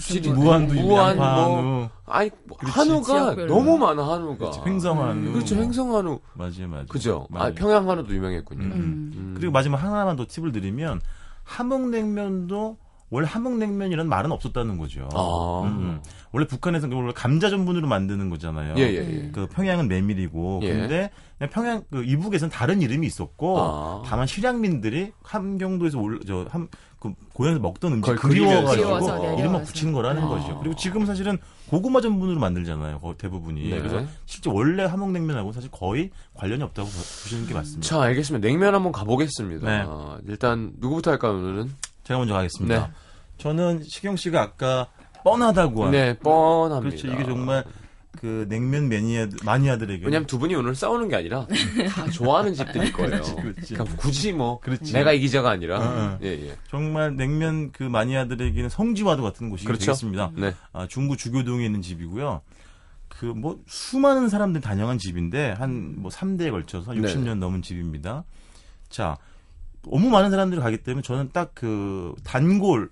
지리 0.00 0.30
무한도 0.30 0.72
무한 0.74 1.14
유명, 1.16 1.62
뭐 1.64 1.90
아니 2.06 2.30
뭐 2.46 2.56
그렇지. 2.56 2.78
한우가 2.78 3.04
지역별로. 3.06 3.46
너무 3.54 3.76
많아 3.76 4.08
한우가. 4.10 4.36
그렇지, 4.38 4.60
횡성 4.64 5.02
한우. 5.02 5.32
그렇죠 5.32 5.56
횡성 5.56 5.94
한우. 5.94 6.20
맞아요, 6.34 6.68
맞아요. 6.68 6.86
그죠? 6.86 7.26
아 7.32 7.38
맞아요. 7.38 7.54
평양 7.54 7.88
한우도 7.90 8.14
유명했군요. 8.14 8.62
음. 8.64 8.72
음. 8.72 9.12
음. 9.14 9.34
그리고 9.36 9.52
마지막 9.52 9.82
하나만 9.82 10.16
더 10.16 10.24
팁을 10.26 10.52
드리면 10.52 11.00
함흥냉면도 11.44 12.78
원래 13.10 13.26
함흥냉면이라는 13.26 14.08
말은 14.08 14.32
없었다는 14.32 14.76
거죠. 14.76 15.08
아. 15.14 15.62
음. 15.64 16.00
원래 16.32 16.46
북한에서는 16.46 16.94
원래 16.94 17.12
감자 17.14 17.48
전분으로 17.48 17.88
만드는 17.88 18.28
거잖아요. 18.28 18.74
예, 18.76 18.82
예, 18.82 18.96
예. 18.96 19.30
그 19.32 19.46
평양은 19.46 19.88
메밀이고 19.88 20.60
예. 20.64 20.74
근데 20.74 21.10
평양 21.50 21.82
그 21.90 22.04
이북에서는 22.04 22.50
다른 22.50 22.82
이름이 22.82 23.06
있었고 23.06 23.58
아. 23.60 24.02
다만 24.04 24.26
실향민들이 24.26 25.12
함경도에서 25.22 25.98
올 25.98 26.20
저함 26.26 26.68
그 27.00 27.14
고향에서 27.32 27.60
먹던 27.60 27.92
음식 27.94 28.16
그리워가지고 28.16 29.36
이름만. 29.38 29.62
붙이는 29.62 29.92
거라는 29.94 30.22
아. 30.24 30.28
거죠. 30.28 30.58
그리고 30.58 30.76
지금 30.76 31.06
사실은 31.06 31.38
고구마 31.70 32.00
전분으로 32.02 32.38
만들잖아요. 32.40 32.98
거- 32.98 33.14
대부분이. 33.16 33.70
네. 33.70 33.78
그래서 33.78 34.02
실제 34.26 34.50
원래 34.50 34.84
함흥냉면하고 34.84 35.52
사실 35.52 35.70
거의 35.70 36.10
관련이 36.34 36.62
없다고 36.62 36.88
보시는 36.88 37.46
게 37.46 37.54
맞습니다. 37.54 37.86
자 37.88 38.02
알겠습니다. 38.02 38.46
냉면 38.46 38.74
한번 38.74 38.92
가보겠습니다. 38.92 39.66
네. 39.66 39.84
아, 39.86 40.18
일단 40.26 40.72
누구부터 40.78 41.12
할까요 41.12 41.32
오늘은? 41.34 41.70
제가 42.08 42.18
먼저 42.18 42.32
가겠습니다. 42.32 42.86
네. 42.86 42.92
저는 43.36 43.82
시경 43.84 44.16
씨가 44.16 44.40
아까 44.40 44.86
뻔하다고 45.24 45.84
한 45.84 45.90
네 45.92 46.16
뻔합니다. 46.18 46.80
그렇죠. 46.96 47.06
이게 47.08 47.24
정말 47.24 47.64
그 48.18 48.46
냉면 48.48 48.88
매니아 48.88 49.28
마니아들에게 49.44 50.06
왜냐면 50.06 50.26
두 50.26 50.38
분이 50.38 50.54
오늘 50.54 50.74
싸우는 50.74 51.08
게 51.08 51.16
아니라 51.16 51.46
다 51.90 52.10
좋아하는 52.10 52.54
집들일 52.54 52.92
거예요. 52.94 53.10
그렇지, 53.10 53.34
그렇지. 53.36 53.74
그러니까 53.74 53.96
굳이 53.96 54.32
뭐 54.32 54.58
그렇지. 54.60 54.92
내가 54.94 55.12
이기자가 55.12 55.50
아니라 55.50 55.78
어, 55.78 55.82
어. 55.82 56.18
예, 56.22 56.28
예. 56.48 56.56
정말 56.70 57.14
냉면 57.14 57.70
그 57.72 57.82
마니아들에게는 57.82 58.70
성지와도 58.70 59.22
같은 59.22 59.50
곳이 59.50 59.66
그렇죠. 59.66 59.84
되겠습니다. 59.86 60.30
네. 60.34 60.54
아, 60.72 60.86
중구 60.88 61.16
주교동에 61.18 61.64
있는 61.66 61.82
집이고요. 61.82 62.40
그 63.08 63.26
뭐 63.26 63.58
수많은 63.66 64.28
사람들이 64.30 64.62
다녀간 64.62 64.96
집인데 64.98 65.52
한 65.58 65.96
뭐 65.98 66.10
3대에 66.10 66.50
걸쳐서 66.50 66.92
60년 66.92 67.24
네. 67.24 67.34
넘은 67.34 67.60
집입니다. 67.62 68.24
자, 68.88 69.16
너무 69.90 70.10
많은 70.10 70.30
사람들이 70.30 70.60
가기 70.60 70.78
때문에 70.82 71.02
저는 71.02 71.30
딱 71.32 71.52
그 71.54 72.14
단골 72.24 72.90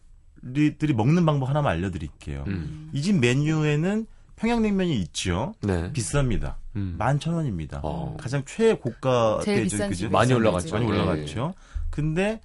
들이 0.52 0.92
먹는 0.94 1.24
방법 1.26 1.48
하나만 1.48 1.72
알려드릴게요. 1.72 2.44
음. 2.46 2.90
이집 2.92 3.16
메뉴에는 3.18 4.06
평양냉면이 4.36 4.96
있죠. 5.02 5.54
네. 5.62 5.92
비쌉니다. 5.92 6.54
음. 6.76 6.96
11,000원입니다. 6.98 7.80
어. 7.82 8.16
가장 8.18 8.44
최고가 8.44 9.40
제일 9.42 9.62
때죠, 9.64 9.76
비싼 9.76 9.90
그죠? 9.90 10.10
많이 10.10 10.32
올라갔죠. 10.32 10.74
많이 10.74 10.86
예, 10.86 10.90
올라갔죠. 10.90 11.54
근데 11.90 12.40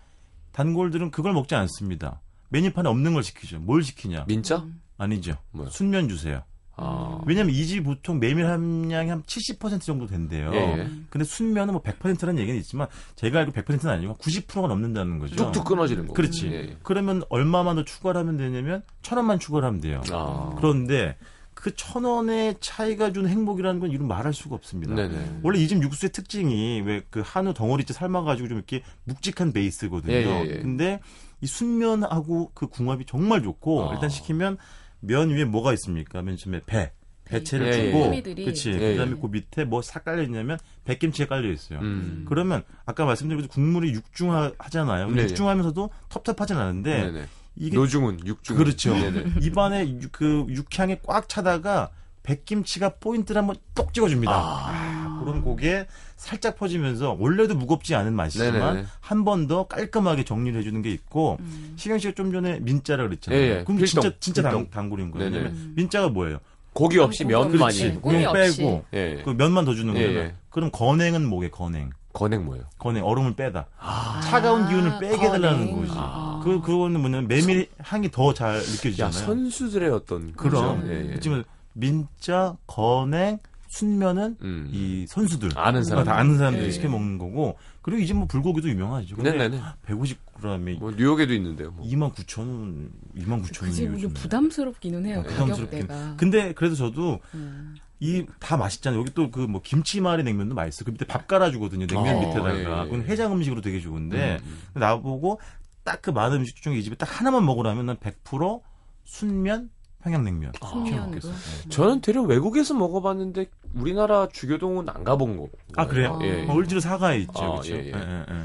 단골들은 0.53 1.12
그걸 1.12 1.34
먹지 1.34 1.55
않습니다. 1.55 2.22
메뉴판에 2.50 2.88
없는 2.89 3.13
걸 3.13 3.24
시키죠. 3.24 3.60
뭘 3.60 3.84
시키냐? 3.84 4.25
민자? 4.27 4.65
아니죠. 4.98 5.38
뭐요? 5.51 5.70
순면 5.70 6.08
주세요. 6.10 6.43
아. 6.82 7.22
왜냐면 7.26 7.54
이집 7.54 7.84
보통 7.84 8.20
메밀 8.20 8.46
함량이 8.48 9.10
한 9.10 9.24
70% 9.24 9.82
정도 9.82 10.08
된대요. 10.08 10.52
예, 10.54 10.58
예. 10.80 10.90
근데 11.10 11.24
순면은 11.26 11.74
뭐 11.74 11.82
100%라는 11.82 12.40
얘기는 12.40 12.60
있지만 12.60 12.88
제가 13.16 13.40
알고 13.40 13.52
100%는 13.52 13.90
아니고 13.90 14.16
90%가 14.16 14.68
넘는다는 14.68 15.20
거죠. 15.20 15.36
뚝뚝 15.36 15.66
끊어지는 15.66 16.08
거. 16.08 16.14
그렇지. 16.14 16.48
예, 16.48 16.54
예. 16.54 16.78
그러면 16.84 17.24
얼마만 17.30 17.76
더 17.76 17.84
추가를 17.86 18.20
하면 18.22 18.38
되냐면 18.38 18.82
천 19.02 19.18
원만 19.18 19.40
추가를 19.40 19.68
하면 19.68 19.82
돼요. 19.82 20.02
아. 20.12 20.54
그런데 20.58 21.16
그천 21.54 22.06
원의 22.06 22.56
차이가 22.60 23.12
준 23.12 23.28
행복이라는 23.28 23.80
건 23.80 23.92
이루 23.92 24.04
말할 24.06 24.34
수가 24.34 24.56
없습니다. 24.56 24.96
네네. 24.96 25.42
원래 25.44 25.60
이 25.60 25.68
집 25.68 25.84
육수의 25.84 26.12
특징이 26.12 26.82
왜 26.82 27.04
그 27.12 27.22
한우 27.24 27.54
덩어리째 27.54 27.94
삶아가지고 27.94 28.48
좀 28.50 28.58
이렇게 28.58 28.82
묵직한 29.04 29.54
베이스거든요. 29.54 30.14
예, 30.14 30.26
예, 30.26 30.46
예. 30.48 30.60
근데 30.62 31.00
이 31.42 31.46
순면하고 31.48 32.52
그 32.54 32.68
궁합이 32.68 33.06
정말 33.06 33.44
좋고 33.44 33.90
아. 33.90 33.94
일단 33.94 34.10
시키면 34.10 34.58
면 35.01 35.29
위에 35.29 35.46
뭐가 35.46 35.74
있습니까? 35.74 36.22
맨 36.22 36.38
처음에 36.38 36.62
배. 36.65 36.91
배채를 37.25 37.67
예, 37.67 37.70
예. 37.79 37.86
주고, 37.91 38.03
호미들이. 38.05 38.43
그치. 38.46 38.72
예, 38.72 38.91
그다음에 38.93 39.12
예. 39.15 39.22
그 39.22 39.27
밑에 39.27 39.63
뭐 39.63 39.81
싹 39.81 40.03
깔려 40.03 40.22
있냐면 40.24 40.58
백김치가 40.84 41.29
깔려 41.29 41.50
있어요. 41.51 41.79
음. 41.79 42.25
그러면 42.27 42.63
아까 42.86 43.05
말씀드린 43.05 43.48
국물이 43.48 43.93
육중하잖아요. 43.93 45.08
네, 45.12 45.15
네. 45.15 45.24
육중하면서도 45.29 45.89
텁텁하진 46.10 46.58
않은데 46.58 47.03
네 47.05 47.12
네. 47.12 47.25
이게 47.55 47.75
노중훈, 47.77 48.25
육중훈. 48.25 48.63
그렇죠. 48.63 48.93
네네. 48.93 49.36
입안에 49.46 49.88
유- 50.01 50.10
그 50.12 50.46
육향에 50.50 51.00
꽉 51.03 51.29
차다가 51.29 51.89
백김치가 52.24 52.96
포인트를 53.00 53.40
한번 53.40 53.56
똑 53.74 53.94
찍어줍니다. 53.94 54.32
아. 54.34 55.22
그런 55.24 55.42
고게 55.42 55.88
살짝 56.18 56.58
퍼지면서 56.58 57.18
원래도 57.20 57.56
무겁지 57.56 57.96
않은 57.96 58.13
맛이지만 58.13 58.75
네네. 58.75 58.86
한번 59.00 59.48
더 59.48 59.68
깔끔하게 59.68 60.24
정리를 60.24 60.60
해주는 60.60 60.82
게 60.82 60.92
있고 60.92 61.38
시경 61.75 62.00
씨가 62.00 62.13
좀 62.16 62.32
전에 62.32 62.60
민자라 62.60 63.04
그랬잖아요. 63.04 63.40
예, 63.42 63.46
예. 63.60 63.63
그럼 63.63 63.78
필동, 63.78 64.01
진짜 64.01 64.16
진짜 64.20 64.42
당, 64.42 64.51
필동. 64.51 64.70
단골인 64.72 65.12
거예요. 65.12 65.30
네네. 65.30 65.44
왜냐면 65.44 65.74
민자가 65.75 66.10
뭐예요? 66.10 66.40
고기 66.74 67.00
없이 67.00 67.24
그냥 67.25 67.51
없이. 67.51 68.00
빼고 68.01 68.86
예, 68.94 69.18
예. 69.20 69.24
그 69.24 69.32
면만 69.32 69.66
더 69.66 69.74
주는 69.75 69.96
예, 69.96 70.06
거예요. 70.08 70.20
예. 70.20 70.36
그럼 70.50 70.70
건행은 70.72 71.25
뭐게 71.28 71.50
건행? 71.50 71.90
건행 72.13 72.46
뭐예요? 72.46 72.66
건행 72.78 73.06
얼음을 73.06 73.36
빼다. 73.36 73.68
아. 73.80 74.22
차가운 74.24 74.68
기운을 74.68 75.00
빼게 75.00 75.18
해달라는 75.18 75.72
건행. 75.72 75.82
거지. 75.88 75.92
아. 75.96 76.42
그 76.44 76.62
그거는 76.62 77.00
뭐냐면 77.00 77.28
메밀 77.28 77.68
향이 77.80 78.10
더잘 78.12 78.58
야, 78.58 78.60
느껴지잖아요. 78.60 79.12
선수들의 79.12 79.90
어떤. 79.92 80.34
그럼 80.34 80.80
그죠? 80.82 80.92
예, 80.92 81.00
예. 81.04 81.08
그렇지만 81.08 81.44
민자, 81.74 82.58
건행, 82.67 83.39
순면은 83.67 84.36
음. 84.41 84.67
이 84.72 85.06
선수들 85.08 85.52
아는 85.56 85.84
사람. 85.84 86.04
다 86.04 86.17
아는 86.17 86.38
사람들이 86.38 86.65
예. 86.65 86.72
시켜 86.72 86.89
먹는 86.89 87.17
거고 87.17 87.58
그리고 87.82 88.02
이제 88.02 88.13
뭐 88.13 88.28
불고기도 88.28 88.67
유명하죠. 88.69 89.15
근데 89.15 89.32
네네네. 89.32 89.62
150g에 89.88 90.80
뭐, 90.80 90.91
뉴욕에도 90.91 91.34
있는데요. 91.34 91.72
뭐. 91.72 91.86
2만 91.86 92.13
9천 92.13 92.39
원, 92.39 92.91
2만 93.17 93.41
9천 93.43 93.60
그지 93.62 93.86
원이요. 93.86 94.00
좀 94.02 94.13
부담스럽기는 94.13 95.06
해요. 95.06 95.24
부담스럽긴. 95.26 95.88
가격대가. 95.88 96.15
근데 96.17 96.52
그래도 96.54 96.76
저도 96.76 97.19
음. 97.34 97.76
이다 98.02 98.58
맛있잖아요. 98.58 99.00
여기 99.00 99.13
또 99.13 99.30
그 99.32 99.48
뭐 99.48 99.62
김치말이 99.62 100.24
냉면도 100.24 100.54
맛있어. 100.56 100.84
그 100.84 100.91
밑에 100.91 101.06
밥 101.06 101.28
깔아주거든요. 101.28 101.88
냉면 101.88 102.15
어, 102.15 102.19
밑에다가. 102.19 102.56
예, 102.56 102.60
예. 102.62 102.89
그건 102.89 103.04
해장 103.08 103.32
음식으로 103.32 103.62
되게 103.62 103.80
좋은데 103.80 104.39
음, 104.43 104.60
나보고 104.74 105.39
딱 105.84 106.02
그 106.02 106.10
많은 106.10 106.38
음식 106.38 106.62
중에 106.62 106.78
이 106.78 106.84
집에 106.84 106.95
딱 106.95 107.06
하나만 107.22 107.45
먹으라면 107.45 107.86
난 107.86 107.95
100% 107.98 108.62
순면 109.06 109.69
평양냉면. 110.04 110.54
순면으로. 110.60 111.06
먹겠어. 111.08 111.30
저는 111.70 112.02
대략 112.02 112.26
외국에서 112.26 112.74
먹어봤는데 112.74 113.48
우리나라 113.76 114.28
주교동은 114.28 114.90
안 114.90 115.04
가본 115.04 115.38
거. 115.38 115.48
아 115.76 115.88
그래요? 115.88 116.20
예. 116.24 116.46
어, 116.48 116.58
을지로 116.58 116.80
사가에 116.82 117.20
있죠. 117.20 117.32
아, 117.36 117.52
그렇죠. 117.52 117.74
예, 117.76 117.78
예. 117.86 117.88
예, 117.88 117.92
예, 117.96 118.26
예. 118.30 118.44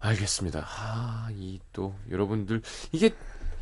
알겠습니다. 0.00 0.64
아, 0.66 1.28
이 1.32 1.58
또 1.72 1.94
여러분들 2.10 2.62
이게 2.92 3.10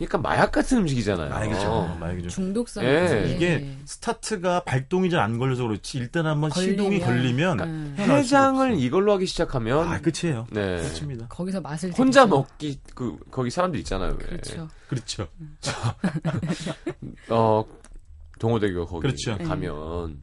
약간 0.00 0.22
마약 0.22 0.50
같은 0.50 0.78
음식이잖아요. 0.78 1.30
마약이죠. 1.30 1.96
마약이죠. 2.00 2.28
중독성. 2.28 2.84
예. 2.84 3.32
이게 3.34 3.76
스타트가 3.84 4.64
발동이 4.64 5.08
잘 5.10 5.20
안 5.20 5.38
걸려서 5.38 5.62
그렇지 5.62 5.98
일단 5.98 6.26
한번 6.26 6.50
시동이 6.50 6.98
걸리면 7.00 7.60
음. 7.60 7.94
해장을. 7.98 8.76
이걸로 8.78 9.12
하기 9.14 9.26
시작하면 9.26 9.86
아 9.88 10.00
끝이에요. 10.00 10.46
네. 10.50 10.76
그렇습니다. 10.78 11.26
거기서 11.28 11.60
맛을 11.60 11.92
혼자 11.92 12.22
느끼죠. 12.24 12.36
먹기 12.36 12.80
그 12.94 13.16
거기 13.30 13.50
사람들 13.50 13.78
있잖아요. 13.80 14.16
왜. 14.20 14.26
그렇죠. 14.26 14.68
그렇죠. 14.88 15.28
어 17.30 17.64
동호대교 18.38 18.86
거기 18.86 19.02
그렇죠. 19.02 19.38
가면 19.38 20.22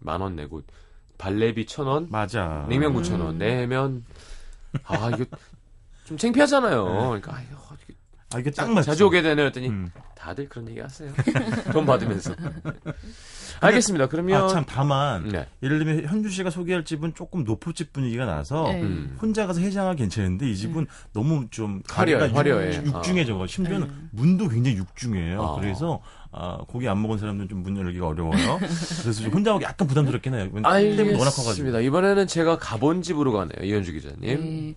만 0.00 0.20
원 0.22 0.36
내고 0.36 0.62
발레비 1.18 1.66
천 1.66 1.86
원, 1.88 2.06
맞아. 2.10 2.64
냉면 2.68 2.92
구천 2.94 3.20
원 3.20 3.38
내면 3.38 4.04
아 4.84 5.10
이거 5.14 5.24
좀 6.04 6.16
창피하잖아요. 6.16 6.84
그러니까 6.84 7.34
아유, 7.36 7.46
아 8.34 8.38
이게 8.38 8.50
딱 8.50 8.70
맞죠. 8.70 8.86
자주 8.90 9.06
오게 9.06 9.22
되네 9.22 9.46
했더니 9.46 9.68
음. 9.68 9.90
다들 10.14 10.48
그런 10.48 10.68
얘기 10.68 10.80
하세요. 10.80 11.10
돈 11.72 11.86
받으면서. 11.86 12.34
알겠습니다. 13.60 14.06
그러면 14.08 14.44
아 14.44 14.48
참 14.48 14.64
다만 14.66 15.28
네. 15.28 15.46
예를 15.62 15.78
들면 15.78 16.04
현주 16.06 16.28
씨가 16.28 16.50
소개할 16.50 16.84
집은 16.84 17.14
조금 17.14 17.44
노포집 17.44 17.92
분위기가 17.92 18.24
나서 18.26 18.64
네. 18.68 18.82
음. 18.82 19.16
혼자 19.20 19.46
가서 19.46 19.60
해장하기 19.60 19.98
괜찮은데 19.98 20.48
이 20.50 20.54
집은 20.56 20.86
너무 21.12 21.46
좀 21.50 21.82
화려해, 21.88 22.28
화려해. 22.32 22.76
육, 22.84 22.86
육중해져. 22.86 23.46
심지어는 23.46 23.86
네. 23.88 23.94
문도 24.12 24.48
굉장히 24.48 24.76
육중해요. 24.76 25.42
아. 25.42 25.60
그래서 25.60 26.00
아, 26.30 26.58
고기 26.68 26.86
안 26.88 27.00
먹은 27.00 27.16
사람들은 27.18 27.48
좀 27.48 27.58
문 27.62 27.76
열기가 27.78 28.06
어려워요. 28.08 28.58
그래서 29.02 29.22
좀 29.22 29.32
혼자 29.32 29.54
오기 29.54 29.64
약간 29.64 29.88
부담스럽긴 29.88 30.34
해요. 30.34 30.48
테이블 30.52 31.04
워낙 31.14 31.30
커가지고. 31.30 31.48
알겠습니다. 31.48 31.80
이번에는 31.80 32.26
제가 32.26 32.58
가본 32.58 33.02
집으로 33.02 33.32
가네요. 33.32 33.64
이현주 33.64 33.92
기자님. 33.92 34.18
네. 34.20 34.74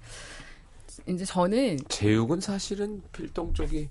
이제 1.08 1.26
저는 1.26 1.80
제육은 1.90 2.42
사실은 2.42 3.02
필동 3.12 3.54
쪽이 3.54 3.90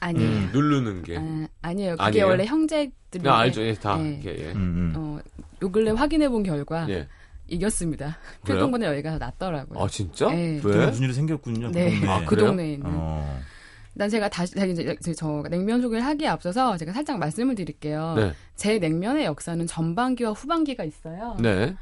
아니에요. 0.00 0.28
음, 0.28 0.50
누르는 0.52 1.02
게. 1.02 1.16
아, 1.18 1.48
아니에요. 1.62 1.92
그게 1.92 2.02
아니에요? 2.02 2.26
원래 2.26 2.44
형제들이 2.46 3.22
나 3.22 3.38
알죠. 3.38 3.62
예, 3.62 3.74
다. 3.74 3.96
네. 3.96 4.20
예. 4.24 4.52
음, 4.52 4.56
음. 4.56 4.92
어, 4.96 5.18
요 5.62 5.70
근래 5.70 5.90
확인해 5.90 6.28
본 6.28 6.42
결과 6.42 6.88
예. 6.88 7.06
이겼습니다. 7.48 8.16
필동보다 8.46 8.86
여기가 8.86 9.12
더 9.12 9.18
낫더라고요. 9.18 9.78
아, 9.82 9.88
진짜? 9.88 10.30
네. 10.30 10.60
왜? 10.64 10.86
무슨 10.86 11.04
일이 11.04 11.12
생겼군요. 11.12 11.70
네. 11.72 11.90
그 11.90 12.00
동네에. 12.00 12.08
아, 12.08 12.24
그? 12.24 12.36
동네에 12.36 12.72
있는. 12.74 12.86
어. 12.92 13.40
난 13.92 14.08
제가 14.08 14.28
다시 14.28 14.54
이제 14.70 14.96
저 15.16 15.42
냉면 15.50 15.82
소개를 15.82 16.04
하기에 16.06 16.28
앞서서 16.28 16.76
제가 16.76 16.92
살짝 16.92 17.18
말씀을 17.18 17.56
드릴게요. 17.56 18.14
네. 18.16 18.32
제 18.54 18.78
냉면의 18.78 19.24
역사는 19.24 19.66
전반기와 19.66 20.30
후반기가 20.30 20.84
있어요. 20.84 21.36
네. 21.40 21.74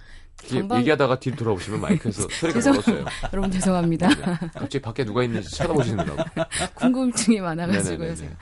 전방- 0.46 0.81
얘기하다가 0.81 1.18
뒤로 1.20 1.37
돌아보시면 1.37 1.81
마이크에서 1.81 2.22
소리가 2.40 2.61
죄송- 2.61 2.72
멀었어요. 2.74 3.05
여러분 3.33 3.51
죄송합니다. 3.51 4.09
갑자기 4.53 4.81
밖에 4.81 5.05
누가 5.05 5.22
있는지 5.24 5.51
쳐다보시느라고. 5.57 6.22
궁금증이 6.77 7.40
많아가지고요. 7.40 8.14
제가. 8.14 8.33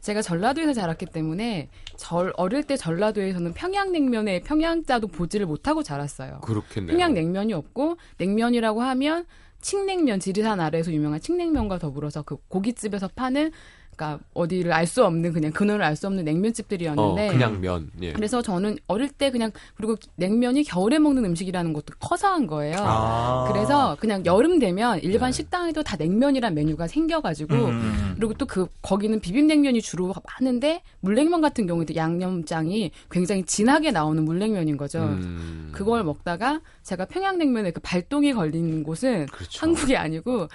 제가 0.00 0.20
전라도에서 0.20 0.74
자랐기 0.74 1.06
때문에 1.06 1.70
절 1.96 2.32
어릴 2.36 2.64
때 2.64 2.76
전라도에서는 2.76 3.54
평양냉면에 3.54 4.40
평양자도 4.40 5.06
보지를 5.08 5.46
못하고 5.46 5.82
자랐어요. 5.82 6.40
그렇겠네요. 6.42 6.92
평양냉면이 6.92 7.54
없고 7.54 7.96
냉면이라고 8.18 8.82
하면 8.82 9.24
칡냉면 9.62 10.20
지리산 10.20 10.60
아래에서 10.60 10.92
유명한 10.92 11.20
칡냉면과 11.22 11.78
더불어서 11.78 12.20
그 12.20 12.36
고깃집에서 12.48 13.08
파는 13.16 13.50
그러니까 13.96 14.24
어디를 14.34 14.72
알 14.72 14.86
수 14.86 15.04
없는 15.04 15.32
그냥 15.32 15.50
근원을 15.52 15.84
알 15.84 15.96
수 15.96 16.06
없는 16.06 16.20
어, 16.20 16.24
냉면집들이었는데 16.24 17.28
그냥 17.28 17.60
면. 17.60 17.90
예. 18.02 18.12
그래서 18.12 18.42
저는 18.42 18.76
어릴 18.86 19.08
때 19.08 19.30
그냥 19.30 19.50
그리고 19.76 19.96
냉면이 20.16 20.64
겨울에 20.64 20.98
먹는 20.98 21.24
음식이라는 21.24 21.72
것도 21.72 21.94
커서 22.00 22.28
한 22.28 22.46
거예요. 22.46 22.76
아. 22.78 23.48
그래서 23.50 23.96
그냥 24.00 24.24
여름 24.26 24.58
되면 24.58 25.00
일반 25.00 25.30
네. 25.30 25.36
식당에도 25.36 25.82
다 25.82 25.96
냉면이란 25.96 26.54
메뉴가 26.54 26.86
생겨가지고 26.86 27.54
음. 27.54 28.14
그리고 28.16 28.34
또 28.34 28.44
그 28.54 28.68
거기는 28.82 29.18
비빔냉면이 29.18 29.80
주로 29.82 30.14
많은데 30.38 30.82
물냉면 31.00 31.40
같은 31.40 31.66
경우에도 31.66 31.96
양념장이 31.96 32.92
굉장히 33.10 33.42
진하게 33.44 33.90
나오는 33.90 34.24
물냉면인 34.24 34.76
거죠. 34.76 35.00
음. 35.00 35.70
그걸 35.72 36.04
먹다가 36.04 36.60
제가 36.84 37.06
평양냉면에 37.06 37.72
그 37.72 37.80
발동이 37.80 38.32
걸린 38.32 38.84
곳은 38.84 39.26
그렇죠. 39.26 39.60
한국이 39.60 39.96
아니고 39.96 40.48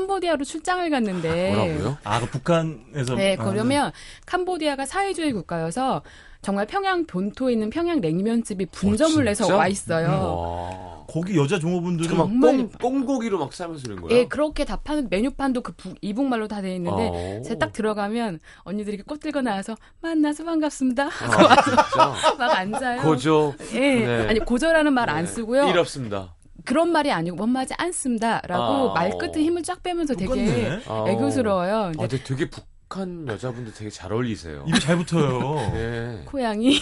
캄보디아로 0.00 0.44
출장을 0.44 0.88
갔는데 0.88 1.52
뭐라고요? 1.54 1.98
아, 2.04 2.20
그 2.20 2.26
북한에서 2.26 3.16
네, 3.16 3.36
아, 3.36 3.44
그러면 3.44 3.90
캄보디아가 4.24 4.86
사회주의 4.86 5.32
국가여서 5.32 6.02
정말 6.42 6.66
평양 6.66 7.04
본토에 7.06 7.52
있는 7.52 7.70
평양 7.70 8.00
냉면집이 8.00 8.66
분점을 8.66 9.20
어, 9.20 9.24
내서? 9.24 9.56
와 9.56 9.66
있어요. 9.66 10.08
와. 10.08 11.00
거기 11.08 11.36
여자 11.36 11.58
종업원들은 11.58 12.08
정말 12.08 12.40
꽁, 12.40 12.70
꽁고기로 12.80 13.36
막 13.40 13.52
삶아서 13.52 13.80
이런 13.86 14.00
거야? 14.00 14.16
예, 14.16 14.28
그렇게 14.28 14.64
다 14.64 14.76
파는 14.76 15.08
메뉴판도 15.10 15.60
그 15.62 15.72
북- 15.72 15.96
이북말로 16.00 16.46
다 16.46 16.60
돼 16.60 16.76
있는데 16.76 17.08
어. 17.12 17.42
제가 17.42 17.58
딱 17.58 17.72
들어가면 17.72 18.38
언니들이 18.60 18.94
이렇게 18.94 19.06
꽃 19.08 19.18
들고 19.18 19.40
나와서 19.40 19.74
만나서 20.02 20.44
반갑습니다. 20.44 21.06
아, 21.06 21.62
진짜? 21.64 22.14
막 22.38 22.56
앉아요. 22.56 23.02
고조. 23.02 23.54
예, 23.74 23.78
네. 23.80 24.26
아니 24.28 24.38
고저라는 24.38 24.92
말안 24.92 25.24
네. 25.24 25.26
쓰고요. 25.26 25.66
일 25.68 25.78
없습니다. 25.78 26.32
그런 26.64 26.90
말이 26.92 27.10
아니고 27.10 27.36
원마지 27.40 27.74
않습니다라고 27.76 28.90
아. 28.90 28.94
말 28.94 29.16
끝에 29.18 29.42
힘을 29.42 29.62
쫙 29.62 29.82
빼면서 29.82 30.14
되게. 30.14 30.80
아. 30.86 31.04
애교스러워요. 31.08 31.76
아, 31.76 31.92
근데 31.92 31.98
근데 32.08 32.24
되게 32.24 32.50
북한 32.50 33.26
여자분들 33.28 33.72
되게 33.74 33.90
잘 33.90 34.12
어울리세요. 34.12 34.64
입이 34.66 34.80
잘 34.80 34.96
붙어요. 34.96 35.54
네. 35.72 36.22
고양이. 36.26 36.78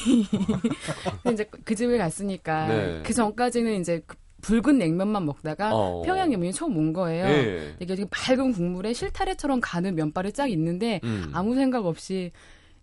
근데 1.22 1.32
이제 1.34 1.50
그 1.64 1.74
집을 1.74 1.98
갔으니까 1.98 2.66
네. 2.68 3.02
그 3.04 3.12
전까지는 3.12 3.80
이제 3.80 4.02
그 4.06 4.16
붉은 4.40 4.78
냉면만 4.78 5.26
먹다가 5.26 5.74
어. 5.74 6.02
평양 6.02 6.30
냉면이 6.30 6.52
처음 6.52 6.76
온 6.76 6.92
거예요. 6.92 7.26
예. 7.26 7.74
이게 7.80 7.96
맑은 8.28 8.52
국물에 8.52 8.92
실타래처럼 8.92 9.60
가는 9.60 9.94
면발이 9.94 10.32
쫙 10.32 10.48
있는데 10.50 11.00
음. 11.04 11.30
아무 11.32 11.54
생각 11.54 11.86
없이 11.86 12.30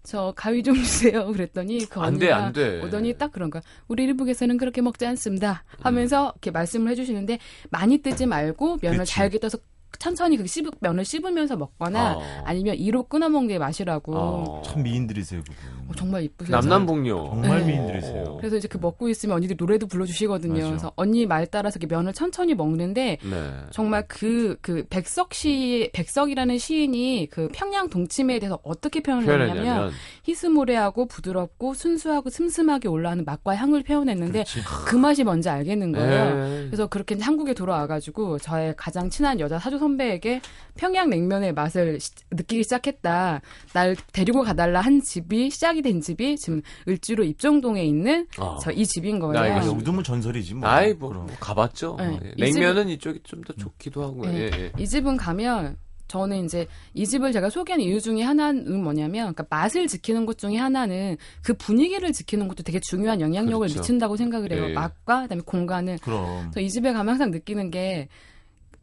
저 0.06 0.34
가위 0.36 0.64
좀 0.64 0.76
주세요. 0.76 1.26
그랬더니 1.34 1.86
그 1.90 2.00
안 2.00 2.18
돼, 2.18 2.32
언니가 2.32 2.46
안 2.48 2.54
돼. 2.54 2.82
오더니 2.82 3.14
딱 3.18 3.32
그런 3.32 3.50
거야. 3.50 3.62
우리 3.88 4.04
일북에서는 4.06 4.58
그렇게 4.58 4.82
먹지 4.82 5.06
않습니다. 5.06 5.64
하면서 5.82 6.32
이렇게 6.36 6.52
말씀을 6.52 6.92
해주시는데 6.92 7.40
많이 7.70 7.98
뜨지 7.98 8.26
말고 8.26 8.78
면을. 8.82 9.06
잘게 9.06 9.40
떠서 9.40 9.58
천천히 10.00 10.38
그 10.38 10.48
씹, 10.48 10.70
면을 10.80 11.06
씹으면서 11.06 11.56
먹거나 11.58 12.18
어. 12.18 12.22
아니면 12.46 12.76
이로 12.76 13.04
끊어 13.04 13.30
먹는 13.30 13.48
게 13.48 13.60
맛이라고. 13.60 14.16
어. 14.16 14.62
참 14.66 14.84
미인들이세요, 14.84 15.42
그분. 15.42 15.90
어, 15.90 15.92
정말 15.96 16.24
이쁘세요. 16.24 16.56
남남북녀. 16.56 17.16
정말 17.16 17.60
네. 17.60 17.74
미인들이세요. 17.74 18.38
그래서 18.38 18.58
이제 18.58 18.68
그 18.68 18.78
먹고 18.78 19.10
있으면 19.10 19.36
언니들이 19.36 19.58
노래도 19.60 19.88
불러주시거든요. 19.88 20.54
맞아. 20.54 20.68
그래서 20.68 20.92
언니 20.96 21.26
말 21.26 21.46
따라서 21.48 21.78
이렇게 21.80 21.94
면을 21.94 22.14
천천히 22.14 22.56
먹는데 22.56 23.18
네. 23.22 23.52
정말 23.72 24.06
그, 24.08 24.58
그, 24.62 24.86
백석 24.90 25.34
시, 25.34 25.90
백석이라는 25.94 26.58
시인이 26.58 27.28
그 27.32 27.48
평양 27.54 27.90
동치미에 27.90 28.40
대해서 28.40 28.60
어떻게 28.64 29.02
표현을 29.02 29.50
했냐면 29.50 29.92
희스모래하고 30.28 31.08
부드럽고 31.08 31.74
순수하고 31.74 32.30
슴슴하게 32.30 32.88
올라오는 32.88 33.24
맛과 33.26 33.56
향을 33.56 33.84
표현했는데 33.84 34.44
그렇지. 34.44 34.64
그 34.88 34.96
맛이 34.96 35.24
뭔지 35.24 35.50
알겠는 35.50 35.92
거예요. 35.92 36.36
네. 36.36 36.66
그래서 36.68 36.88
그렇게 36.88 37.16
한국에 37.20 37.54
돌아와가지고 37.54 38.40
저의 38.40 38.74
가장 38.78 39.10
친한 39.10 39.40
여자 39.40 39.60
사주 39.60 39.78
선 39.78 39.85
배에게 39.98 40.42
평양 40.78 41.10
냉면의 41.10 41.54
맛을 41.54 42.00
시- 42.00 42.12
느끼기 42.32 42.64
시작했다. 42.64 43.42
날 43.74 43.96
데리고 44.12 44.42
가달라 44.44 44.82
한 44.82 45.02
집이 45.02 45.50
시작이 45.50 45.82
된 45.82 46.02
집이 46.02 46.36
지금 46.38 46.62
을지로 46.88 47.24
입정동에 47.24 47.84
있는 47.84 48.28
어. 48.40 48.58
저이 48.60 48.86
집인 48.86 49.20
거예요. 49.20 49.34
나 49.34 49.48
이거 49.48 49.58
아, 49.58 49.62
좀- 49.62 49.74
여기도 49.76 49.94
뭐 49.94 50.04
전설이지 50.04 50.56
뭐. 50.56 50.68
아이 50.68 50.94
뭐, 50.94 51.10
그럼. 51.10 51.28
뭐 51.28 51.36
가봤죠. 51.40 51.96
네. 52.00 52.20
예. 52.26 52.34
이 52.36 52.42
냉면은 52.52 52.90
이쪽이 52.90 53.20
좀 53.24 53.42
더 53.46 53.54
좋기도 53.54 54.04
하고. 54.04 54.26
네. 54.26 54.36
예, 54.52 54.52
예. 54.60 54.72
이 54.80 54.88
집은 54.88 55.18
가면 55.18 55.78
저는 56.08 56.46
이제 56.46 56.68
이 56.94 57.06
집을 57.06 57.32
제가 57.32 57.50
소개한 57.50 57.80
이유 57.82 58.00
중에 58.00 58.22
하나는 58.22 58.84
뭐냐면 58.84 59.34
그러니까 59.34 59.46
맛을 59.50 59.88
지키는 59.88 60.26
것 60.28 60.38
중에 60.38 60.56
하나는 60.56 61.18
그 61.42 61.54
분위기를 61.56 62.12
지키는 62.14 62.48
것도 62.48 62.62
되게 62.64 62.80
중요한 62.80 63.22
영향력을 63.22 63.68
그렇죠. 63.68 63.80
미친다고 63.82 64.16
생각을 64.16 64.52
해요. 64.52 64.66
예. 64.70 64.74
맛과 64.74 65.24
그다음에 65.24 65.42
공간을 65.46 65.98
그럼. 66.04 66.50
그래서 66.52 66.60
이 66.62 66.70
집에 66.70 66.94
가면 66.94 67.10
항상 67.10 67.32
느끼는 67.32 67.72
게, 67.72 68.08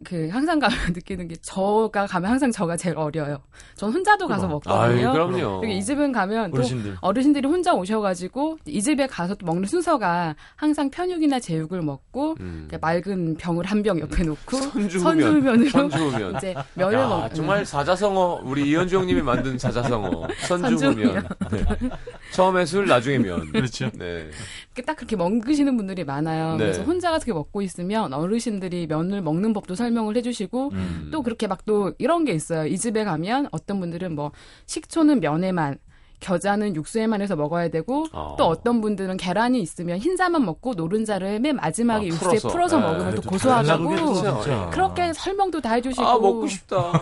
그, 0.04 0.28
항상 0.30 0.58
가면 0.58 0.76
느끼는 0.94 1.28
게, 1.28 1.36
저가 1.42 2.06
가면 2.06 2.30
항상 2.30 2.50
저가 2.50 2.76
제일 2.76 2.96
어려요. 2.96 3.38
전 3.74 3.92
혼자도 3.92 4.26
가서 4.28 4.46
그럼. 4.46 4.50
먹거든요. 4.64 5.12
그럼요. 5.12 5.60
그리고 5.60 5.66
이 5.74 5.82
집은 5.84 6.12
가면 6.12 6.50
또 6.50 6.56
어르신들. 6.58 6.96
어르신들이 7.00 7.46
혼자 7.48 7.74
오셔가지고, 7.74 8.58
이 8.66 8.82
집에 8.82 9.06
가서 9.06 9.34
또 9.34 9.46
먹는 9.46 9.66
순서가 9.66 10.34
항상 10.56 10.90
편육이나 10.90 11.40
제육을 11.40 11.82
먹고, 11.82 12.36
음. 12.40 12.68
맑은 12.80 13.36
병을 13.36 13.64
한 13.66 13.82
병 13.82 13.98
옆에 13.98 14.22
놓고, 14.22 14.56
선주우면. 14.56 15.00
선주우면으로 15.00 15.70
선주우면. 15.70 16.36
이제 16.36 16.54
면을 16.74 16.98
야, 16.98 17.08
먹 17.08 17.34
정말 17.34 17.66
사자성어 17.66 18.42
우리 18.44 18.68
이현주 18.70 18.96
형님이 18.96 19.22
만든 19.22 19.58
사자성어 19.58 20.28
선주면 20.46 21.26
네. 21.50 21.64
처음에 22.32 22.64
술 22.64 22.86
나중에 22.86 23.18
면 23.18 23.50
그렇죠. 23.52 23.90
네. 23.94 24.30
딱 24.86 24.96
그렇게 24.96 25.16
먹으시는 25.16 25.76
분들이 25.76 26.04
많아요. 26.04 26.52
네. 26.52 26.64
그래서 26.64 26.82
혼자 26.82 27.10
가서 27.10 27.24
그렇게 27.24 27.36
먹고 27.36 27.60
있으면 27.62 28.12
어르신들이 28.12 28.86
면을 28.86 29.20
먹는 29.20 29.52
법도 29.52 29.74
설 29.74 29.91
명을 29.92 30.16
해주시고, 30.16 30.70
음. 30.72 31.08
또 31.12 31.22
그렇게 31.22 31.46
막 31.46 31.62
또 31.64 31.92
이런 31.98 32.24
게 32.24 32.32
있어요. 32.32 32.66
이 32.66 32.76
집에 32.76 33.04
가면 33.04 33.46
어떤 33.52 33.78
분들은 33.78 34.14
뭐 34.16 34.32
식초는 34.66 35.20
면에만 35.20 35.78
겨자는 36.18 36.74
육수에만 36.76 37.20
해서 37.20 37.34
먹어야 37.36 37.68
되고 37.68 38.06
어. 38.12 38.36
또 38.38 38.44
어떤 38.46 38.80
분들은 38.80 39.16
계란이 39.16 39.60
있으면 39.60 39.98
흰자만 39.98 40.44
먹고 40.44 40.74
노른자를 40.74 41.40
맨 41.40 41.56
마지막에 41.56 42.04
아, 42.04 42.08
육수에 42.08 42.28
풀어서. 42.38 42.48
풀어서, 42.48 42.76
네. 42.78 42.82
먹으면 42.86 43.14
또 43.16 43.22
그래도 43.22 43.28
고소하다고. 43.30 44.70
그렇게 44.70 45.12
설명도 45.12 45.60
다 45.60 45.72
해주시고 45.74 46.04
아 46.06 46.18
먹고 46.18 46.46
싶다. 46.46 46.92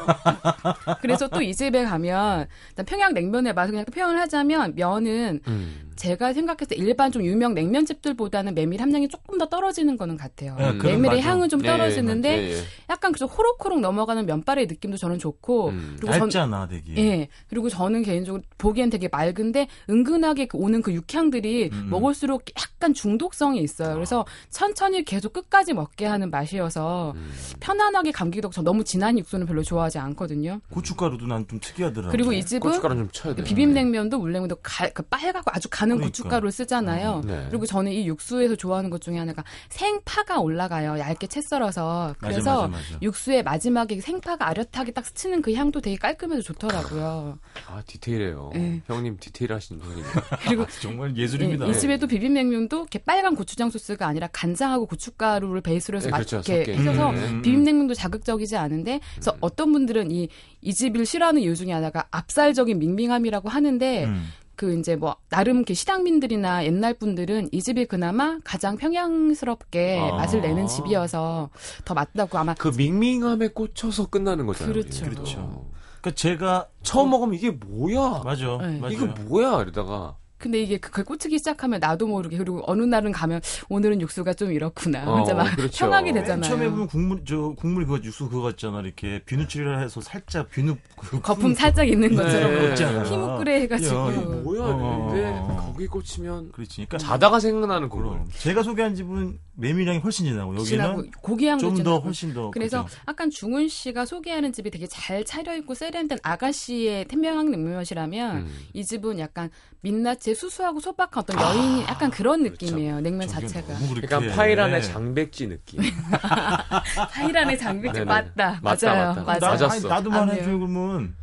그래서 1.00 1.28
또 1.28 1.40
이 1.42 1.54
집에 1.54 1.84
가면 1.84 2.46
일단 2.70 2.86
평양 2.86 3.12
냉면의 3.14 3.52
맛을 3.54 3.72
그냥 3.72 3.84
표현을 3.86 4.18
하자면 4.20 4.74
면은 4.74 5.40
음. 5.48 5.89
제가 6.00 6.32
생각했을 6.32 6.68
때 6.68 6.76
일반 6.76 7.12
좀 7.12 7.22
유명 7.22 7.52
냉면집들보다는 7.52 8.54
메밀 8.54 8.80
함량이 8.80 9.08
조금 9.08 9.36
더 9.36 9.46
떨어지는 9.50 9.98
거는 9.98 10.16
같아요. 10.16 10.56
네, 10.56 10.72
메밀의 10.72 11.18
맞아. 11.18 11.30
향은 11.30 11.48
좀 11.50 11.60
예, 11.62 11.68
예, 11.68 11.70
떨어지는데 11.70 12.38
예, 12.38 12.52
예. 12.52 12.56
약간 12.88 13.12
그저 13.12 13.26
호로호록 13.26 13.80
넘어가는 13.80 14.24
면발의 14.24 14.66
느낌도 14.66 14.96
저는 14.96 15.18
좋고 15.18 15.68
음. 15.68 15.96
그리고 16.00 16.14
얇잖아, 16.14 16.68
되게. 16.68 16.96
예. 16.96 17.28
그리고 17.48 17.68
저는 17.68 18.02
개인적으로 18.02 18.42
보기엔 18.56 18.88
되게 18.88 19.08
맑은데 19.08 19.68
은근하게 19.90 20.46
그 20.46 20.56
오는 20.56 20.80
그 20.80 20.94
육향들이 20.94 21.68
음. 21.70 21.88
먹을수록 21.90 22.44
약간 22.58 22.94
중독성이 22.94 23.60
있어요. 23.60 23.92
그래서 23.94 24.24
천천히 24.48 25.04
계속 25.04 25.34
끝까지 25.34 25.74
먹게 25.74 26.06
하는 26.06 26.30
맛이어서 26.30 27.12
음. 27.14 27.30
편안하게 27.60 28.12
감기도 28.12 28.48
저 28.48 28.62
너무 28.62 28.84
진한 28.84 29.18
육수는 29.18 29.46
별로 29.46 29.62
좋아하지 29.62 29.98
않거든요. 29.98 30.60
고춧가루도 30.72 31.26
난 31.26 31.46
좀 31.50 31.58
특이하더라고. 31.58 32.12
그리고 32.12 32.32
이 32.32 32.44
집은 32.44 32.60
고춧가루 32.60 32.94
좀 32.94 33.08
쳐야 33.12 33.34
돼. 33.34 33.42
비빔냉면도 33.42 34.18
물냉면도 34.18 34.56
가, 34.62 34.88
그 34.90 35.02
빨갛고 35.02 35.50
아주 35.52 35.68
가는 35.90 35.96
그러니까. 35.96 36.06
고춧가루를 36.06 36.52
쓰잖아요. 36.52 37.22
네. 37.24 37.46
그리고 37.50 37.66
저는 37.66 37.92
이 37.92 38.06
육수에서 38.08 38.56
좋아하는 38.56 38.90
것 38.90 39.00
중에 39.00 39.18
하나가 39.18 39.44
생파가 39.68 40.40
올라가요. 40.40 40.98
얇게 40.98 41.26
채 41.26 41.40
썰어서. 41.40 42.14
맞아, 42.20 42.32
그래서 42.32 42.68
맞아, 42.68 42.68
맞아. 42.68 42.98
육수에 43.02 43.42
마지막에 43.42 44.00
생파가 44.00 44.48
아렷하게 44.48 44.92
딱 44.92 45.04
스치는 45.06 45.42
그 45.42 45.52
향도 45.54 45.80
되게 45.80 45.96
깔끔해서 45.96 46.42
좋더라고요. 46.42 47.38
아 47.68 47.82
디테일해요. 47.86 48.52
예. 48.54 48.82
형님 48.86 49.16
디테일하신 49.20 49.80
형님. 49.80 50.04
그리고 50.46 50.62
아, 50.62 50.66
정말 50.80 51.16
예술입니다. 51.16 51.66
이 51.66 51.78
집에도 51.78 52.06
비빔냉면도 52.06 52.76
이렇게 52.78 52.98
빨간 52.98 53.34
고추장 53.34 53.70
소스가 53.70 54.06
아니라 54.06 54.28
간장하고 54.32 54.86
고춧가루를 54.86 55.60
베이스로 55.60 55.98
해서 55.98 56.06
네, 56.06 56.10
맛 56.10 56.16
그렇죠. 56.18 56.38
있게 56.38 56.74
섞여 56.76 56.90
해서. 56.90 57.10
음. 57.10 57.42
비빔냉면도 57.42 57.94
자극적이지 57.94 58.56
않은데 58.56 59.00
그래서 59.14 59.36
어떤 59.40 59.72
분들은 59.72 60.10
이 60.10 60.28
이 60.62 60.74
집을 60.74 61.06
싫어하는 61.06 61.40
이유 61.42 61.56
중에 61.56 61.72
하나가 61.72 62.06
압살적인 62.10 62.78
밍밍함이라고 62.78 63.48
하는데 63.48 64.04
음. 64.04 64.28
그 64.60 64.78
이제 64.78 64.94
뭐 64.94 65.16
나름 65.30 65.56
이렇게 65.56 65.72
시장민들이나 65.72 66.66
옛날 66.66 66.92
분들은 66.92 67.48
이 67.50 67.62
집이 67.62 67.86
그나마 67.86 68.38
가장 68.44 68.76
평양스럽게 68.76 69.98
아. 69.98 70.16
맛을 70.16 70.42
내는 70.42 70.66
집이어서 70.66 71.48
더 71.86 71.94
맞다고 71.94 72.36
아마 72.36 72.52
그 72.52 72.68
밍밍함에 72.76 73.48
꽂혀서 73.48 74.10
끝나는 74.10 74.44
거잖아요. 74.44 74.74
그렇죠. 74.74 75.06
이게. 75.06 75.14
그렇죠. 75.14 75.70
그러니까 76.02 76.10
제가 76.14 76.68
처음 76.82 77.08
먹으면 77.08 77.36
이게 77.36 77.52
뭐야? 77.52 78.20
맞아, 78.22 78.58
네. 78.60 78.78
맞아. 78.80 78.94
이거 78.94 79.06
뭐야? 79.06 79.62
이러다가 79.62 80.18
근데 80.40 80.62
이게 80.62 80.78
그걸 80.78 81.04
꽂히기 81.04 81.38
시작하면 81.38 81.80
나도 81.80 82.06
모르게 82.06 82.38
그리고 82.38 82.62
어느 82.66 82.82
날은 82.82 83.12
가면 83.12 83.42
오늘은 83.68 84.00
육수가 84.00 84.32
좀 84.34 84.52
이렇구나 84.52 85.04
어, 85.08 85.18
혼자 85.18 85.34
막 85.34 85.54
그렇죠. 85.54 85.84
평하게 85.84 86.12
맨 86.12 86.22
되잖아요. 86.22 86.50
처음에 86.50 86.70
보면 86.70 86.86
국물 86.86 87.24
저 87.26 87.54
국물 87.56 87.86
그거 87.86 88.02
육수 88.02 88.28
그거 88.28 88.42
같잖아 88.42 88.80
이렇게 88.80 89.20
비누칠을 89.26 89.82
해서 89.82 90.00
살짝 90.00 90.48
비누 90.50 90.76
그 90.96 91.20
거품 91.20 91.54
살짝 91.54 91.86
있는 91.86 92.14
것처럼 92.16 92.74
네. 92.74 93.04
피무꾸레 93.04 93.60
해가지고 93.62 93.94
야, 93.94 94.12
이게 94.12 94.20
뭐야? 94.24 94.62
어. 94.64 95.08
근데 95.10 95.56
거기 95.62 95.86
꽂히면 95.86 96.52
그렇지. 96.52 96.76
그러니까 96.86 96.96
자다가 96.98 97.38
생각나는. 97.38 97.90
그럼 97.90 98.26
제가 98.38 98.62
소개한 98.62 98.94
집은 98.94 99.38
메밀량이 99.56 99.98
훨씬 99.98 100.24
진하고 100.26 100.56
여기는 100.56 101.10
고기 101.20 101.46
향도 101.46 101.66
좀더 101.66 101.82
진하고. 101.82 102.04
훨씬 102.04 102.32
더 102.32 102.50
그래서 102.50 102.84
그죠? 102.84 102.98
아까 103.04 103.28
중훈 103.28 103.68
씨가 103.68 104.06
소개하는 104.06 104.54
집이 104.54 104.70
되게 104.70 104.86
잘 104.86 105.22
차려입고 105.24 105.74
세련된 105.74 106.18
아가씨의 106.22 107.04
태명한 107.06 107.50
냉면이라면 107.50 108.36
음. 108.36 108.58
이 108.72 108.84
집은 108.84 109.18
약간 109.18 109.50
민낯 109.82 110.20
의 110.30 110.34
수수하고 110.34 110.80
소박한 110.80 111.22
어떤 111.22 111.40
여인 111.40 111.82
약간 111.82 112.10
그런 112.10 112.42
느낌이에요 112.42 113.00
냉면 113.00 113.28
저게 113.28 113.46
자체가 113.48 113.74
약간 114.02 114.28
파이란의 114.30 114.82
장백지 114.82 115.48
느낌. 115.48 115.80
파이란의 117.12 117.58
네네. 117.58 118.04
맞다 118.04 118.60
맞다, 118.62 118.86
맞아요 118.86 119.08
맞다. 119.08 119.22
맞아요 119.22 119.38
나, 119.40 119.48
맞았어. 119.50 119.66
아니, 119.68 119.88
나도만 119.88 120.30
안 120.30 120.36
해줘요 120.36 120.58
그러면 120.58 121.16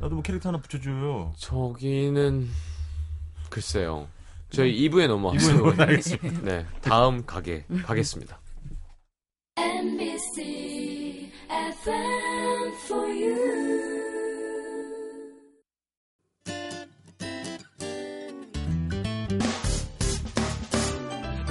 나도 0.00 0.14
뭐 0.16 0.22
캐릭터 0.22 0.48
하나 0.48 0.58
붙여줘요. 0.58 1.32
저기는 1.38 2.48
글쎄요. 3.50 4.08
저희 4.50 4.88
2부에 4.88 5.08
넘어왔어요. 5.08 5.56
이번에 5.56 5.74
뭐 5.74 5.84
알겠습니다. 5.84 6.40
네, 6.44 6.66
다음 6.82 7.24
가게 7.24 7.64
가겠습니다. 7.84 8.38
NBC 9.56 11.32
FM 11.50 12.35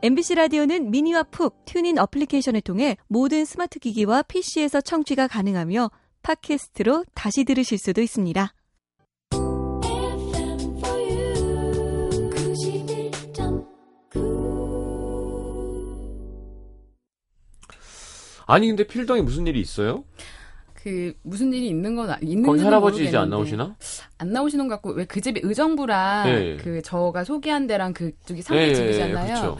MBC 0.00 0.36
라디오는 0.36 0.92
mini와 0.92 1.24
pooq 1.24 1.64
TuneIn 1.64 1.98
어플리케이션을 1.98 2.60
통해 2.60 2.96
모든 3.08 3.44
스마트 3.44 3.80
기기와 3.80 4.22
PC에서 4.22 4.80
청취가 4.80 5.26
가능하며 5.26 5.90
팟캐스트로 6.22 7.04
다시 7.14 7.42
들으실 7.42 7.78
수도 7.78 8.00
있습니다. 8.00 8.54
아니 18.46 18.68
근데 18.68 18.86
필동에 18.86 19.20
무슨 19.20 19.48
일이 19.48 19.60
있어요? 19.60 20.04
그 20.80 21.12
무슨 21.22 21.52
일이 21.52 21.68
있는 21.68 21.96
건 21.96 22.08
아- 22.08 22.18
있는 22.22 22.44
거기 22.46 22.58
건 22.58 22.66
할아버지 22.68 23.04
이제 23.04 23.16
안. 23.16 23.28
나오시나? 23.30 23.74
안 24.18 24.32
나오시는 24.32 24.68
것 24.68 24.74
같고 24.76 24.90
왜 24.92 25.04
그 25.06 25.20
집이 25.20 25.40
의정부랑 25.42 26.24
네. 26.26 26.56
그 26.56 26.80
저가 26.82 27.24
소개한 27.24 27.66
데랑 27.66 27.92
그쪽이 27.92 28.42
상대 28.42 28.72
집이잖아요. 28.74 29.26
그렇죠. 29.26 29.58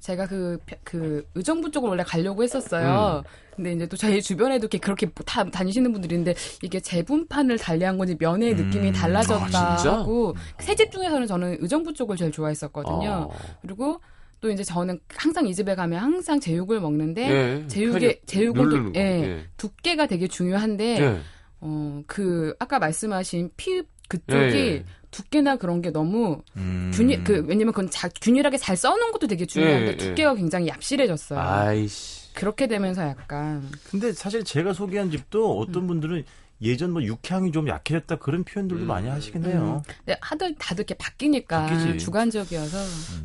제가 0.00 0.26
그, 0.26 0.58
펴- 0.66 0.76
그, 0.84 1.26
의정부 1.34 1.70
쪽을 1.70 1.88
원래 1.88 2.02
가려고 2.04 2.42
했었어요. 2.42 3.22
음. 3.24 3.30
근데 3.56 3.72
이제 3.72 3.86
또 3.86 3.96
저희 3.96 4.20
주변에도 4.20 4.64
이렇게 4.64 4.78
그렇게 4.78 5.08
다 5.24 5.44
다니시는 5.44 5.92
분들이 5.92 6.14
있는데 6.16 6.34
이게 6.62 6.78
재분판을 6.80 7.58
달리한 7.58 7.96
건지 7.96 8.16
면의 8.18 8.52
음. 8.52 8.56
느낌이 8.66 8.92
달라졌다 8.92 9.58
아? 9.58 9.76
하고 10.00 10.34
새 10.58 10.74
집 10.74 10.90
중에서는 10.92 11.26
저는 11.26 11.58
의정부 11.60 11.92
쪽을 11.94 12.16
제일 12.16 12.30
좋아했었거든요. 12.32 13.28
어. 13.30 13.36
그리고 13.62 14.00
또 14.40 14.50
이제 14.50 14.62
저는 14.62 14.98
항상 15.14 15.46
이 15.46 15.54
집에 15.54 15.74
가면 15.74 15.98
항상 16.00 16.38
제육을 16.38 16.80
먹는데 16.80 17.30
예, 17.30 17.66
제육의 17.68 18.20
제육은 18.26 18.68
또, 18.68 18.84
거. 18.84 18.92
예, 18.96 19.00
예. 19.00 19.44
두께가 19.56 20.06
되게 20.06 20.28
중요한데 20.28 21.00
예. 21.00 21.20
어그 21.60 22.54
아까 22.58 22.78
말씀하신 22.78 23.50
피 23.56 23.82
그쪽이 24.08 24.40
예, 24.40 24.56
예. 24.56 24.84
두께나 25.10 25.56
그런 25.56 25.80
게 25.80 25.90
너무 25.90 26.42
음. 26.56 26.90
균일 26.94 27.24
그 27.24 27.44
왜냐면 27.46 27.72
그건 27.72 27.90
자, 27.90 28.08
균일하게 28.20 28.58
잘 28.58 28.76
써놓은 28.76 29.12
것도 29.12 29.26
되게 29.26 29.46
중요한데 29.46 29.86
예, 29.86 29.92
예. 29.92 29.96
두께가 29.96 30.34
굉장히 30.34 30.68
얍실해졌어요. 30.68 31.38
아이씨. 31.38 32.32
그렇게 32.34 32.66
되면서 32.66 33.02
약간 33.02 33.66
근데 33.90 34.12
사실 34.12 34.44
제가 34.44 34.74
소개한 34.74 35.10
집도 35.10 35.58
어떤 35.58 35.84
음. 35.84 35.86
분들은 35.86 36.24
예전 36.62 36.92
뭐 36.92 37.02
육향이 37.02 37.52
좀 37.52 37.68
약해졌다 37.68 38.16
그런 38.16 38.42
표현들도 38.44 38.84
음. 38.84 38.86
많이 38.86 39.08
하시긴 39.08 39.44
해요. 39.44 39.82
근데 39.98 40.16
하도 40.22 40.54
다들 40.58 40.82
이렇게 40.82 40.94
바뀌니까 40.94 41.66
바뀌지. 41.66 41.98
주관적이어서 41.98 42.78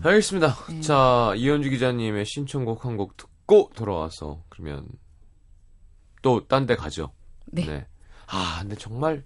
알겠습니다. 0.03 0.55
네. 0.69 0.81
자, 0.81 1.33
이현주 1.35 1.69
기자님의 1.69 2.25
신청곡 2.25 2.85
한 2.85 2.97
곡 2.97 3.15
듣고 3.17 3.71
돌아와서 3.75 4.43
그러면 4.49 4.87
또 6.21 6.45
딴 6.47 6.65
데 6.65 6.75
가죠. 6.75 7.11
네. 7.45 7.87
아, 8.27 8.59
근데 8.61 8.75
정말 8.75 9.23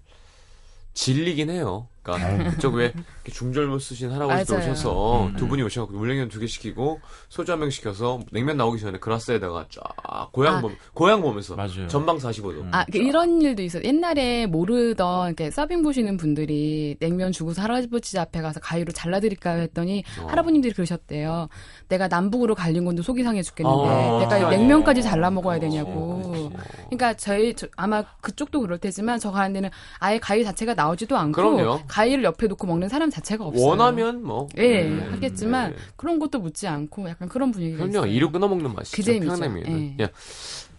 질리긴 0.94 1.50
해요. 1.50 1.88
그러니까 2.14 2.50
그쪽 2.50 2.74
왜 2.74 2.84
이렇게 2.86 3.32
중절모 3.32 3.78
쓰신 3.78 4.10
할아버지도 4.12 4.54
맞아요. 4.56 4.70
오셔서 4.70 5.24
음. 5.26 5.36
두 5.36 5.48
분이 5.48 5.62
오셔서 5.62 5.92
물냉면 5.92 6.28
두 6.28 6.40
개 6.40 6.46
시키고 6.46 7.00
소주 7.28 7.52
한 7.52 7.60
병 7.60 7.70
시켜서 7.70 8.20
냉면 8.32 8.56
나오기 8.56 8.78
전에 8.80 8.98
그라스에다가 8.98 9.66
쫙 9.70 10.30
고향 10.32 10.56
아. 10.56 10.60
보 10.60 10.70
고향 10.94 11.22
보면서 11.22 11.56
맞아요. 11.56 11.86
전방 11.88 12.18
45도. 12.18 12.60
음. 12.60 12.68
아, 12.72 12.84
그 12.90 12.98
이런 12.98 13.40
일도 13.42 13.62
있어요. 13.62 13.82
옛날에 13.84 14.46
모르던, 14.46 15.28
이렇게 15.28 15.50
서빙 15.50 15.82
보시는 15.82 16.16
분들이 16.16 16.96
냉면 17.00 17.32
주고서 17.32 17.62
할아버지 17.62 18.18
앞에 18.18 18.40
가서 18.42 18.60
가위로 18.60 18.92
잘라드릴까요? 18.92 19.62
했더니 19.62 20.04
어. 20.22 20.26
할아버님들이 20.26 20.74
그러셨대요. 20.74 21.48
내가 21.88 22.08
남북으로 22.08 22.54
갈린 22.54 22.84
건도 22.84 23.02
속이 23.02 23.22
상해 23.22 23.42
죽겠는데, 23.42 23.88
아, 23.88 24.18
내가 24.20 24.34
아니에요. 24.34 24.50
냉면까지 24.50 25.02
잘라 25.02 25.30
먹어야 25.30 25.56
어, 25.56 25.60
되냐고. 25.60 26.22
그렇지. 26.22 26.50
그러니까 26.90 27.14
저희, 27.14 27.54
저- 27.54 27.66
아마 27.76 28.02
그쪽도 28.20 28.60
그럴 28.60 28.78
테지만 28.78 29.18
저 29.18 29.30
가는 29.30 29.52
데는 29.52 29.70
아예 29.98 30.18
가위 30.18 30.44
자체가 30.44 30.74
나오지도 30.74 31.16
않고, 31.16 31.32
그럼요. 31.32 31.80
가위를 31.96 32.24
옆에 32.24 32.46
놓고 32.46 32.66
먹는 32.66 32.90
사람 32.90 33.08
자체가 33.08 33.46
없어요. 33.46 33.66
원하면 33.66 34.22
뭐. 34.22 34.48
예, 34.58 34.84
네. 34.84 35.00
하겠지만, 35.12 35.70
네. 35.70 35.76
그런 35.96 36.18
것도 36.18 36.40
묻지 36.40 36.68
않고, 36.68 37.08
약간 37.08 37.26
그런 37.26 37.50
분위기가 37.52 37.86
그럼요. 37.86 38.06
있어요. 38.06 38.12
이로 38.12 38.30
끊어 38.30 38.48
먹는 38.48 38.74
맛이죠. 38.74 38.96
그 38.96 39.02
재미죠. 39.02 39.32
평양냉면은. 39.32 39.96
예. 40.00 40.10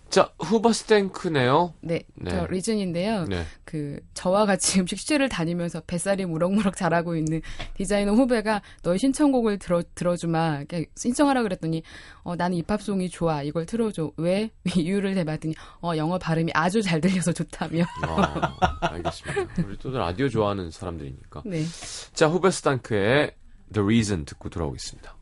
야. 0.08 0.10
자, 0.10 0.32
후버스탱크네요. 0.40 1.74
네, 1.82 2.04
네. 2.16 2.32
저 2.32 2.48
리즌인데요. 2.48 3.26
네. 3.26 3.44
그 3.66 4.00
저와 4.14 4.46
같이 4.46 4.80
음식실을 4.82 5.30
다니면서 5.30 5.82
뱃살이 5.86 6.26
무럭무럭 6.26 6.76
자라고 6.76 7.16
있는 7.16 7.42
디자이너 7.76 8.14
후배가 8.14 8.62
너의 8.84 9.00
신청곡을 9.00 9.60
들어 9.60 9.84
들어주마 9.96 10.64
신청하라 10.96 11.44
그랬더니 11.44 11.84
어 12.24 12.36
나는 12.36 12.58
입합송이 12.58 13.10
좋아 13.10 13.44
이걸 13.44 13.66
틀어줘 13.66 14.12
왜 14.18 14.52
이유를 14.76 15.14
대봤더니 15.16 15.56
어 15.82 15.92
영어 15.98 16.18
발음이 16.18 16.52
아주 16.56 16.82
잘 16.82 17.02
들려서 17.02 17.34
좋다며 17.34 17.84
아, 18.04 18.78
알겠습니다. 18.82 19.64
우리 19.68 19.78
또 19.78 19.92
라디오 19.92 20.30
좋아하는 20.30 20.72
사람들이니까. 20.72 21.44
네 21.46 21.64
자, 22.14 22.28
후베스탱크의 22.28 23.34
The 23.74 23.84
Reason 23.84 24.26
듣고 24.26 24.50
돌아오겠습니다. 24.50 25.17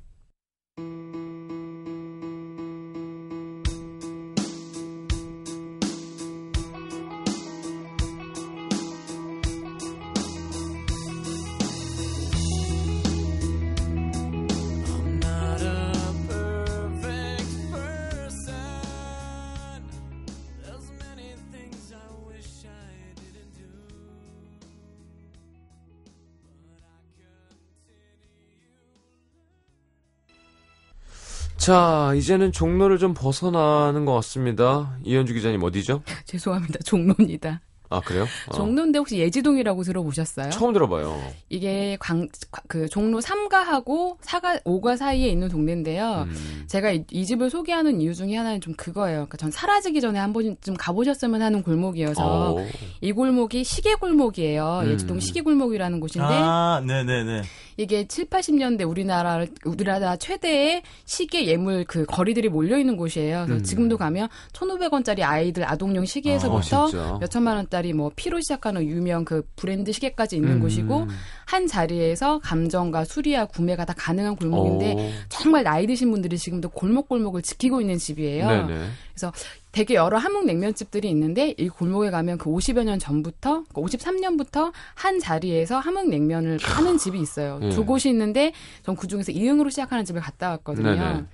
자, 31.65 32.13
이제는 32.15 32.51
종로를 32.51 32.99
좀 32.99 33.15
벗어나는 33.15 34.05
것 34.05 34.13
같습니다. 34.13 34.95
이현주 35.03 35.33
기자님 35.33 35.63
어디죠? 35.63 36.03
죄송합니다 36.25 36.77
종로입니다 36.85 37.59
아, 37.89 38.01
그래요? 38.01 38.27
어. 38.49 38.53
종로인데 38.53 38.99
혹시 38.99 39.17
예지동이라고 39.17 39.81
들어보셨어요? 39.81 40.51
처음 40.51 40.73
들어봐요. 40.73 41.19
이게 41.49 41.97
광 41.99 42.27
그 42.67 42.87
종로 42.89 43.19
3가하고 43.19 44.19
4가 44.19 44.63
5가 44.63 44.97
사이에 44.97 45.29
있는 45.29 45.47
동네인데요. 45.49 46.25
음. 46.27 46.63
제가 46.67 46.91
이, 46.91 47.03
이 47.11 47.25
집을 47.25 47.49
소개하는 47.49 48.01
이유 48.01 48.13
중에 48.13 48.35
하나는 48.35 48.61
좀 48.61 48.73
그거예요. 48.75 49.17
그러니까 49.19 49.37
전 49.37 49.51
사라지기 49.51 50.01
전에 50.01 50.19
한 50.19 50.33
번쯤 50.33 50.75
가보셨으면 50.77 51.41
하는 51.41 51.63
골목이어서 51.63 52.55
어. 52.55 52.65
이 53.01 53.11
골목이 53.11 53.63
시계 53.63 53.95
골목이에요. 53.95 54.81
음. 54.83 54.91
예지동 54.91 55.19
시계 55.19 55.41
골목이라는 55.41 55.99
곳인데 55.99 56.27
아, 56.27 56.81
네네네. 56.85 57.43
이게 57.77 58.07
7, 58.07 58.25
80년대 58.25 58.87
우리나라 58.89 59.45
우리나라 59.65 60.15
최대의 60.15 60.83
시계 61.05 61.45
예물 61.45 61.83
그 61.85 62.05
거리들이 62.05 62.49
몰려 62.49 62.77
있는 62.77 62.95
곳이에요. 62.95 63.43
그래서 63.45 63.61
음. 63.61 63.63
지금도 63.63 63.97
가면 63.97 64.29
1,500원짜리 64.53 65.21
아이들 65.21 65.69
아동용 65.69 66.03
어, 66.03 66.05
시계에서부터 66.05 66.87
진짜. 66.87 67.17
몇 67.19 67.29
천만 67.29 67.57
원짜리 67.57 67.93
뭐 67.93 68.11
피로 68.15 68.39
시작하는 68.39 68.83
유명 68.83 69.25
그 69.25 69.45
브랜드 69.55 69.91
시계까지 69.91 70.37
있는 70.37 70.53
음. 70.53 70.59
곳이고 70.61 71.07
한 71.45 71.67
자리에서 71.67 72.39
감정과 72.39 73.05
수리와 73.05 73.45
구매가 73.45 73.85
다 73.85 73.93
가능한 73.97 74.35
골목인데 74.35 74.93
오. 74.93 75.09
정말 75.29 75.63
나이 75.63 75.85
드신 75.85 76.11
분들이 76.11 76.37
지금도 76.37 76.69
골목골목을 76.69 77.41
지키고 77.41 77.81
있는 77.81 77.97
집이에요. 77.97 78.47
네네. 78.47 78.85
그래서 79.09 79.31
되게 79.75 79.95
여러 79.95 80.17
한국 80.17 80.45
냉면집들이 80.45 81.09
있는데 81.09 81.53
이 81.57 81.67
골목에 81.67 82.09
가면 82.09 82.37
그 82.37 82.49
50여 82.49 82.85
년 82.85 82.97
전부터 82.97 83.65
그 83.73 83.81
53년부터 83.81 84.71
한 84.93 85.19
자리에서 85.19 85.79
한국 85.79 86.07
냉면을 86.07 86.59
파는 86.63 86.97
집이 86.97 87.19
있어요. 87.19 87.59
예. 87.61 87.69
두 87.71 87.85
곳이 87.85 88.07
있는데 88.07 88.53
전 88.83 88.95
그중에서 88.95 89.33
이응으로 89.33 89.69
시작하는 89.69 90.05
집을 90.05 90.21
갔다 90.21 90.51
왔거든요. 90.51 90.91
네네. 90.91 91.25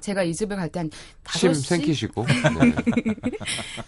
제가 0.00 0.22
이 0.24 0.34
집을 0.34 0.56
갈 0.56 0.68
때한침 0.68 0.98
5시, 1.24 1.54
생기시고. 1.54 2.26
네. 2.26 2.74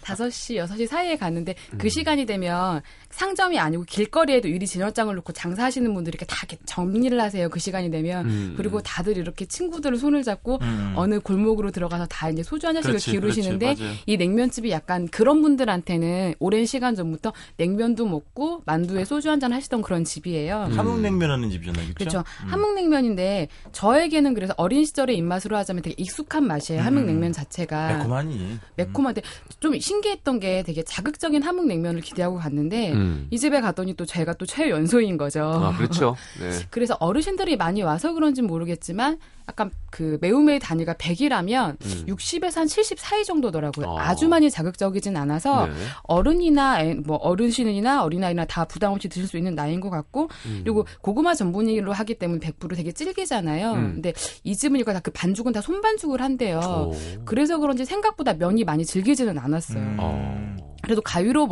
5시, 0.03 0.65
6시 0.65 0.87
사이에 0.87 1.17
갔는데 1.17 1.55
음. 1.73 1.77
그 1.77 1.89
시간이 1.89 2.25
되면 2.25 2.81
상점이 3.09 3.59
아니고 3.59 3.83
길거리에도 3.83 4.49
유리 4.49 4.65
진열장을 4.65 5.13
놓고 5.15 5.33
장사하시는 5.33 5.93
분들이 5.93 6.15
이렇게 6.15 6.25
다 6.25 6.47
정리를 6.65 7.19
하세요. 7.19 7.49
그 7.49 7.59
시간이 7.59 7.91
되면. 7.91 8.25
음. 8.25 8.53
그리고 8.57 8.81
다들 8.81 9.17
이렇게 9.17 9.45
친구들을 9.45 9.97
손을 9.97 10.23
잡고 10.23 10.59
음. 10.61 10.93
어느 10.95 11.19
골목으로 11.19 11.71
들어가서 11.71 12.05
다 12.07 12.29
이제 12.29 12.41
소주 12.43 12.67
한 12.67 12.75
잔씩을 12.75 12.91
그렇지, 12.93 13.11
기울이시는데 13.11 13.75
그렇지. 13.75 13.99
이 14.05 14.17
냉면집이 14.17 14.71
약간 14.71 15.07
그런 15.09 15.41
분들한테는 15.41 16.35
오랜 16.39 16.65
시간 16.65 16.95
전부터 16.95 17.33
냉면도 17.57 18.05
먹고 18.05 18.61
만두에 18.65 19.03
소주 19.05 19.29
한 19.29 19.41
잔 19.41 19.53
하시던 19.53 19.81
그런 19.81 20.03
집이에요. 20.03 20.69
함흥냉면 20.75 21.31
하는 21.31 21.49
집이잖아요. 21.49 21.93
그렇죠? 21.95 22.23
그렇죠. 22.23 22.23
함흥냉면인데 22.51 23.47
저에게는 23.71 24.35
그래서 24.35 24.53
어린 24.57 24.85
시절의 24.85 25.17
입맛으로 25.17 25.57
하자면 25.57 25.81
되게 25.81 25.95
익숙한 26.01 26.45
맛이에요. 26.47 26.81
함흥냉면 26.81 27.29
음. 27.29 27.31
자체가 27.31 27.97
매콤하니. 27.97 28.59
매콤한데 28.75 29.21
좀 29.59 29.79
신기했던 29.79 30.39
게 30.39 30.63
되게 30.63 30.83
자극적인 30.83 31.41
함흥냉면을 31.43 32.01
기대하고 32.01 32.37
갔는데 32.37 32.91
음. 32.93 33.27
이 33.31 33.37
집에 33.37 33.61
갔더니 33.61 33.93
또 33.95 34.05
제가 34.05 34.33
또 34.33 34.45
최연소인 34.45 35.17
거죠. 35.17 35.43
아, 35.43 35.77
그렇죠. 35.77 36.15
네. 36.39 36.49
그래서 36.69 36.95
어르신들이 36.99 37.57
많이 37.57 37.81
와서 37.83 38.13
그런지 38.13 38.41
모르겠지만 38.41 39.19
약간 39.49 39.69
그 39.89 40.17
매운의 40.21 40.59
단위가 40.59 40.93
100이라면 40.93 41.75
음. 41.83 42.05
60에서 42.07 42.55
한 42.57 42.67
70 42.67 42.99
사이 42.99 43.25
정도더라고요. 43.25 43.85
어. 43.87 43.99
아주 43.99 44.27
많이 44.29 44.49
자극적이진 44.49 45.17
않아서 45.17 45.65
네. 45.67 45.73
어른이나 46.03 46.81
애- 46.81 46.93
뭐 46.93 47.17
어르신이나 47.17 48.03
어린아이나 48.03 48.45
다 48.45 48.65
부담 48.65 48.93
없이 48.93 49.09
드실 49.09 49.27
수 49.27 49.37
있는 49.37 49.55
나이인 49.55 49.81
것 49.81 49.89
같고 49.89 50.29
음. 50.45 50.61
그리고 50.63 50.85
고구마 51.01 51.33
전분으로 51.33 51.91
하기 51.91 52.15
때문에 52.15 52.39
100% 52.39 52.75
되게 52.75 52.91
질기잖아요. 52.91 53.71
음. 53.73 53.91
근데 53.95 54.13
이 54.43 54.55
집은 54.55 54.79
이거 54.79 54.93
다 54.93 55.01
그 55.01 55.09
반죽은 55.09 55.51
다 55.51 55.61
손반 55.61 55.90
죽을 55.97 56.21
한대요. 56.21 56.59
오. 56.91 56.95
그래서 57.25 57.57
그런지 57.59 57.85
생각보다 57.85 58.33
면이 58.33 58.63
많이 58.63 58.85
질기지는 58.85 59.37
않았어요. 59.37 59.81
음. 59.81 59.97
어. 59.99 60.55
그래도 60.81 61.01
가위로 61.01 61.47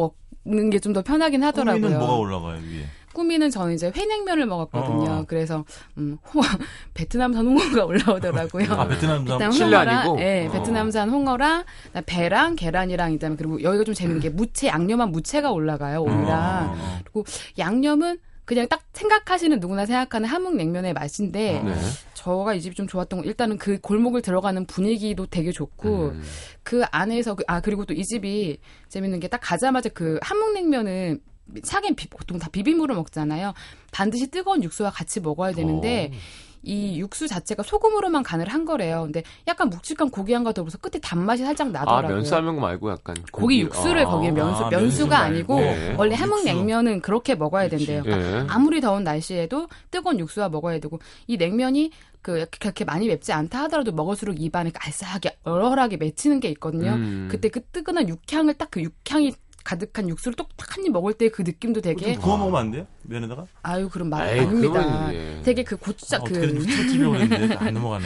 먹는 0.46 0.70
게 0.70 0.80
좀 0.80 0.94
더 0.94 1.02
편하긴 1.02 1.44
하더라고요. 1.44 1.82
꾸미는 1.82 2.00
뭐가 2.00 2.16
올라가요 2.16 2.56
위에? 2.60 2.86
꾸미는 3.14 3.50
저는 3.50 3.74
이제 3.74 3.92
회냉면을 3.96 4.46
먹었거든요. 4.46 5.12
어. 5.12 5.26
그래서 5.28 5.66
음, 5.98 6.18
홍어, 6.34 6.44
베트남산 6.94 7.46
홍어가 7.46 7.86
올라오더라고요. 7.86 8.66
아 8.72 8.88
베트남 8.88 9.26
사람 9.28 9.50
베트남 9.50 9.52
홍어랑, 9.72 9.98
아니고? 9.98 10.20
예, 10.22 10.48
어. 10.48 10.52
베트남산 10.52 11.10
홍어랑 11.10 11.64
배랑 12.06 12.56
계란이랑 12.56 13.12
그다음에 13.14 13.36
그리고 13.36 13.62
여기가 13.62 13.84
좀 13.84 13.94
재밌는 13.96 14.22
게 14.22 14.30
무채 14.30 14.68
양념한 14.68 15.12
무채가 15.12 15.52
올라가요 15.52 16.02
오이랑 16.04 16.70
어. 16.80 17.00
그리고 17.04 17.26
양념은 17.58 18.20
그냥 18.50 18.68
딱 18.68 18.82
생각하시는 18.94 19.60
누구나 19.60 19.86
생각하는 19.86 20.28
함흥냉면의 20.28 20.94
맛인데 20.94 21.62
네. 21.62 21.76
저가 22.16 22.56
이 22.56 22.62
집이 22.62 22.74
좀 22.74 22.88
좋았던 22.88 23.20
건 23.20 23.26
일단은 23.28 23.60
그 23.60 23.80
골목을 23.80 24.24
들어가는 24.24 24.66
분위기도 24.66 25.28
되게 25.28 25.52
좋고 25.52 26.08
음. 26.08 26.24
그 26.64 26.82
안에서 26.92 27.36
그- 27.36 27.44
아 27.48 27.62
그리고 27.62 27.86
또 27.86 27.94
이 27.94 28.04
집이 28.04 28.58
재밌는 28.88 29.20
게 29.20 29.28
딱 29.28 29.40
가자마자 29.44 29.90
그 29.90 30.18
함흥냉면은 30.24 31.20
차게 31.64 31.94
보통 32.10 32.40
다 32.40 32.50
비빔으로 32.52 32.96
먹잖아요. 32.96 33.54
반드시 33.92 34.32
뜨거운 34.32 34.64
육수와 34.64 34.90
같이 34.90 35.20
먹어야 35.20 35.52
되는데 35.52 36.10
어. 36.12 36.18
이 36.64 37.00
육수 37.00 37.28
자체가 37.28 37.64
소금으로만 37.64 38.24
간을 38.24 38.48
한 38.50 38.66
거래요. 38.66 39.04
근데 39.04 39.24
약간 39.48 39.70
묵직한 39.70 40.10
고기향과 40.10 40.52
더불어서 40.52 40.78
끝에 40.78 41.00
단맛이 41.02 41.44
살짝 41.44 41.68
아, 41.68 41.72
나더라고요. 41.72 42.16
면 42.18 42.26
삶은 42.26 42.56
거 42.56 42.62
말고 42.62 42.92
약간 42.92 43.16
고기 43.32 43.62
육수를 43.62 44.02
아. 44.06 44.10
거기에 44.10 44.32
면수 44.32 44.66
아, 44.66 44.70
면수가 44.70 45.10
면수 45.10 45.26
아니고. 45.26 45.60
네. 45.60 45.96
원래 45.98 46.12
육수. 46.16 46.24
함흥냉면은 46.24 47.02
그렇게 47.02 47.36
먹어야. 47.36 47.70
된대요. 47.70 48.04
예. 48.06 48.46
아무리 48.50 48.82
더운 48.82 49.04
날씨에도 49.04 49.68
뜨거운 49.92 50.20
육수와 50.20 50.50
먹어야 50.50 50.80
되고 50.80 51.00
이 51.28 51.38
냉면이 51.38 51.92
그 52.22 52.46
그렇게 52.60 52.84
많이 52.84 53.08
맵지 53.08 53.32
않다 53.32 53.64
하더라도 53.64 53.92
먹을수록 53.94 54.42
입안에 54.42 54.72
알싸하게 54.76 55.38
얼얼하게 55.44 55.98
맺히는 55.98 56.40
게 56.40 56.50
있거든요. 56.50 56.92
음. 56.94 57.28
그때 57.32 57.50
그 57.50 57.62
뜨끈한 57.62 58.10
육향을 58.10 58.56
딱 58.56 58.70
그 58.72 58.82
육향이 58.82 59.34
가득한 59.70 60.10
육수를 60.10 60.36
똑딱 60.36 60.76
한 60.78 60.84
입 60.86 60.92
먹을 60.92 61.14
때 61.14 61.30
그 61.30 61.44
느낌도 61.44 61.82
되게 61.82 62.14
좀 62.14 62.22
구워 62.24 62.38
먹으면 62.38 62.60
안 62.60 62.72
돼요? 62.72 62.88
면에다가? 63.04 63.46
아유 63.62 63.88
그럼 63.90 64.10
말 64.10 64.30
에이, 64.34 64.40
아닙니다. 64.40 64.84
그건, 64.84 65.14
예. 65.14 65.42
되게 65.44 65.64
그 65.64 65.78
고추장 65.78 66.22
아, 66.22 66.24
그 66.24 66.32
어떻게든 66.32 66.60
틀어뜨리려고 66.66 67.16
했는데 67.18 67.56
안 67.56 67.74
넘어가네. 67.76 68.06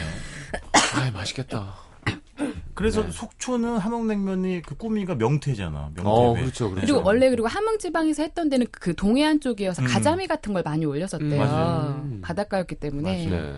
아, 0.94 1.10
맛있겠다. 1.12 1.74
그래서 2.74 3.04
네. 3.04 3.10
속초는 3.10 3.78
함흥냉면이 3.78 4.62
그 4.62 4.76
꾸미가 4.76 5.14
명태잖아. 5.14 5.92
명태. 5.94 6.02
어, 6.04 6.34
회. 6.34 6.40
그렇죠, 6.42 6.70
그렇죠. 6.70 6.86
그리고 6.86 7.02
원래 7.06 7.30
그리고 7.30 7.46
함흥 7.46 7.78
지방에서 7.78 8.22
했던 8.22 8.48
데는 8.48 8.66
그 8.70 8.94
동해안 8.94 9.40
쪽이어서 9.40 9.82
음. 9.82 9.86
가자미 9.86 10.26
같은 10.26 10.52
걸 10.52 10.62
많이 10.62 10.84
올렸었대요. 10.84 11.20
음, 11.20 11.38
맞아요. 11.38 12.18
바닷가였기 12.22 12.74
때문에 12.76 13.26
네. 13.26 13.52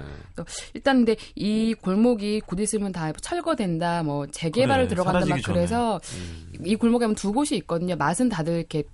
일단 0.74 0.98
근데 0.98 1.16
이 1.34 1.74
골목이 1.74 2.40
곧 2.40 2.60
있으면 2.60 2.92
다 2.92 3.12
철거된다, 3.12 4.02
뭐 4.02 4.26
재개발을 4.26 4.84
그래, 4.84 4.94
들어간다 4.94 5.26
막 5.26 5.38
그래서 5.44 6.00
음. 6.16 6.64
이 6.64 6.76
골목에 6.76 7.04
하면 7.04 7.14
두 7.14 7.32
곳이 7.32 7.56
있거든요. 7.56 7.96
맛은 7.96 8.28
다들 8.28 8.54
이렇게 8.54 8.84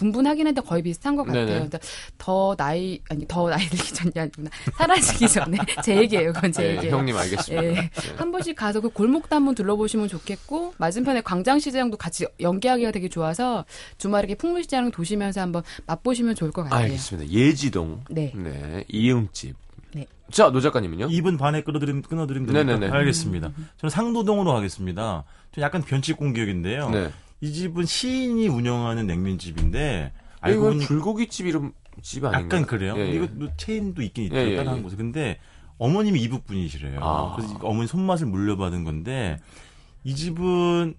분분하긴 0.00 0.46
한데 0.46 0.62
거의 0.62 0.82
비슷한 0.82 1.14
것 1.14 1.24
같아요. 1.24 1.46
네네. 1.46 1.68
더 2.16 2.54
나이 2.56 3.00
아니 3.10 3.26
더 3.28 3.48
나이 3.50 3.66
들기 3.68 3.92
전이 3.92 4.12
아니구나 4.16 4.48
사라지기 4.78 5.28
전에 5.28 5.58
제 5.84 5.96
얘기예요. 5.96 6.32
그건 6.32 6.50
제 6.52 6.64
예, 6.64 6.76
얘기예요. 6.76 6.96
형님 6.96 7.16
알겠습니다. 7.16 7.64
예. 7.64 7.90
한 8.16 8.32
번씩 8.32 8.56
가서 8.56 8.80
그 8.80 8.88
골목도 8.88 9.36
한번 9.36 9.54
둘러보시면 9.54 10.08
좋겠고 10.08 10.74
맞은편에 10.78 11.20
광장시장도 11.20 11.98
같이 11.98 12.26
연계하기가 12.40 12.90
되게 12.92 13.08
좋아서 13.08 13.64
주말에 13.98 14.22
이렇게 14.26 14.34
풍물시장 14.36 14.90
도시면서 14.90 15.40
한번 15.42 15.62
맛보시면 15.86 16.34
좋을 16.34 16.50
것 16.50 16.62
같아요. 16.64 16.84
알겠습니다. 16.84 17.30
예지동. 17.30 18.02
네. 18.08 18.32
네. 18.34 18.84
이응집. 18.88 19.54
네. 19.92 20.06
자, 20.30 20.50
노 20.50 20.60
작가님은요? 20.60 21.08
2분 21.08 21.38
반에 21.38 21.62
끊어드리면, 21.62 22.02
끊어드리면 22.02 22.46
됩니까? 22.52 22.78
네네네. 22.78 22.96
알겠습니다. 22.96 23.50
저는 23.78 23.90
상도동으로 23.90 24.52
가겠습니다. 24.54 25.24
좀 25.52 25.62
약간 25.62 25.82
변칙 25.82 26.16
공격인데요. 26.16 26.88
네. 26.90 27.10
이 27.40 27.52
집은 27.52 27.84
시인이 27.86 28.48
운영하는 28.48 29.06
냉면집인데 29.06 30.12
알고 30.40 30.58
이거 30.58 30.68
보니 30.70 30.84
불고기집 30.86 31.46
이름 31.46 31.72
집 32.02 32.24
아닌가요? 32.24 32.44
약간 32.44 32.66
그래요. 32.66 32.94
예, 32.96 33.00
예. 33.00 33.12
이거 33.12 33.28
뭐 33.32 33.48
체인도 33.56 34.02
있긴 34.02 34.24
있죠. 34.24 34.36
예, 34.36 34.52
예, 34.52 34.56
다른 34.56 34.78
예. 34.78 34.82
곳에. 34.82 34.96
근데 34.96 35.38
어머님이 35.78 36.20
이북 36.20 36.46
분이시래요. 36.46 37.00
아. 37.02 37.34
그래서 37.36 37.58
어머니 37.62 37.86
손맛을 37.86 38.26
물려받은 38.26 38.84
건데 38.84 39.38
이 40.04 40.14
집은 40.14 40.94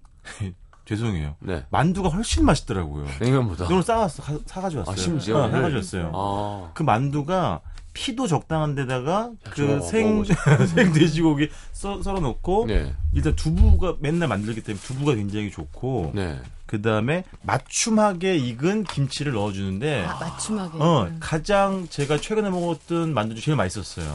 죄송해요. 0.96 1.36
네. 1.40 1.64
만두가 1.70 2.10
훨씬 2.10 2.46
맛있더라고요. 2.46 3.06
냉면보다. 3.20 3.66
오늘 3.66 3.82
싸왔어. 3.84 4.22
가- 4.24 4.38
사가지고 4.46 4.82
왔어요. 4.82 4.94
아, 4.94 4.98
심지어? 4.98 5.38
어, 5.38 5.46
네. 5.48 5.52
사가지고 5.54 5.78
왔어요. 5.78 6.12
아. 6.14 6.70
그 6.74 6.84
만두가 6.84 7.62
피도 7.94 8.28
적당한 8.28 8.74
데다가 8.76 9.32
그 9.52 9.82
생, 9.82 10.20
먹어보고 10.24 10.66
생 10.68 10.94
돼지고기 10.94 11.50
썰, 11.74 12.02
썰어 12.04 12.20
놓고 12.22 12.66
네. 12.68 12.94
일단 13.14 13.36
두부가 13.36 13.96
맨날 14.00 14.30
만들기 14.30 14.62
때문에 14.62 14.82
두부가 14.82 15.16
굉장히 15.16 15.52
좋고 15.52 16.12
네. 16.16 16.40
그 16.66 16.82
다음에 16.82 17.26
맞춤하게 17.44 18.38
익은 18.38 18.86
김치를 18.86 19.34
넣어주는데 19.34 20.06
아, 20.06 20.18
맞춤하게. 20.22 20.78
어 20.80 21.12
가장 21.20 21.88
제가 21.90 22.18
최근에 22.22 22.50
먹었던 22.50 23.14
만두 23.14 23.36
중 23.36 23.42
제일 23.44 23.58
맛있었어요. 23.58 24.14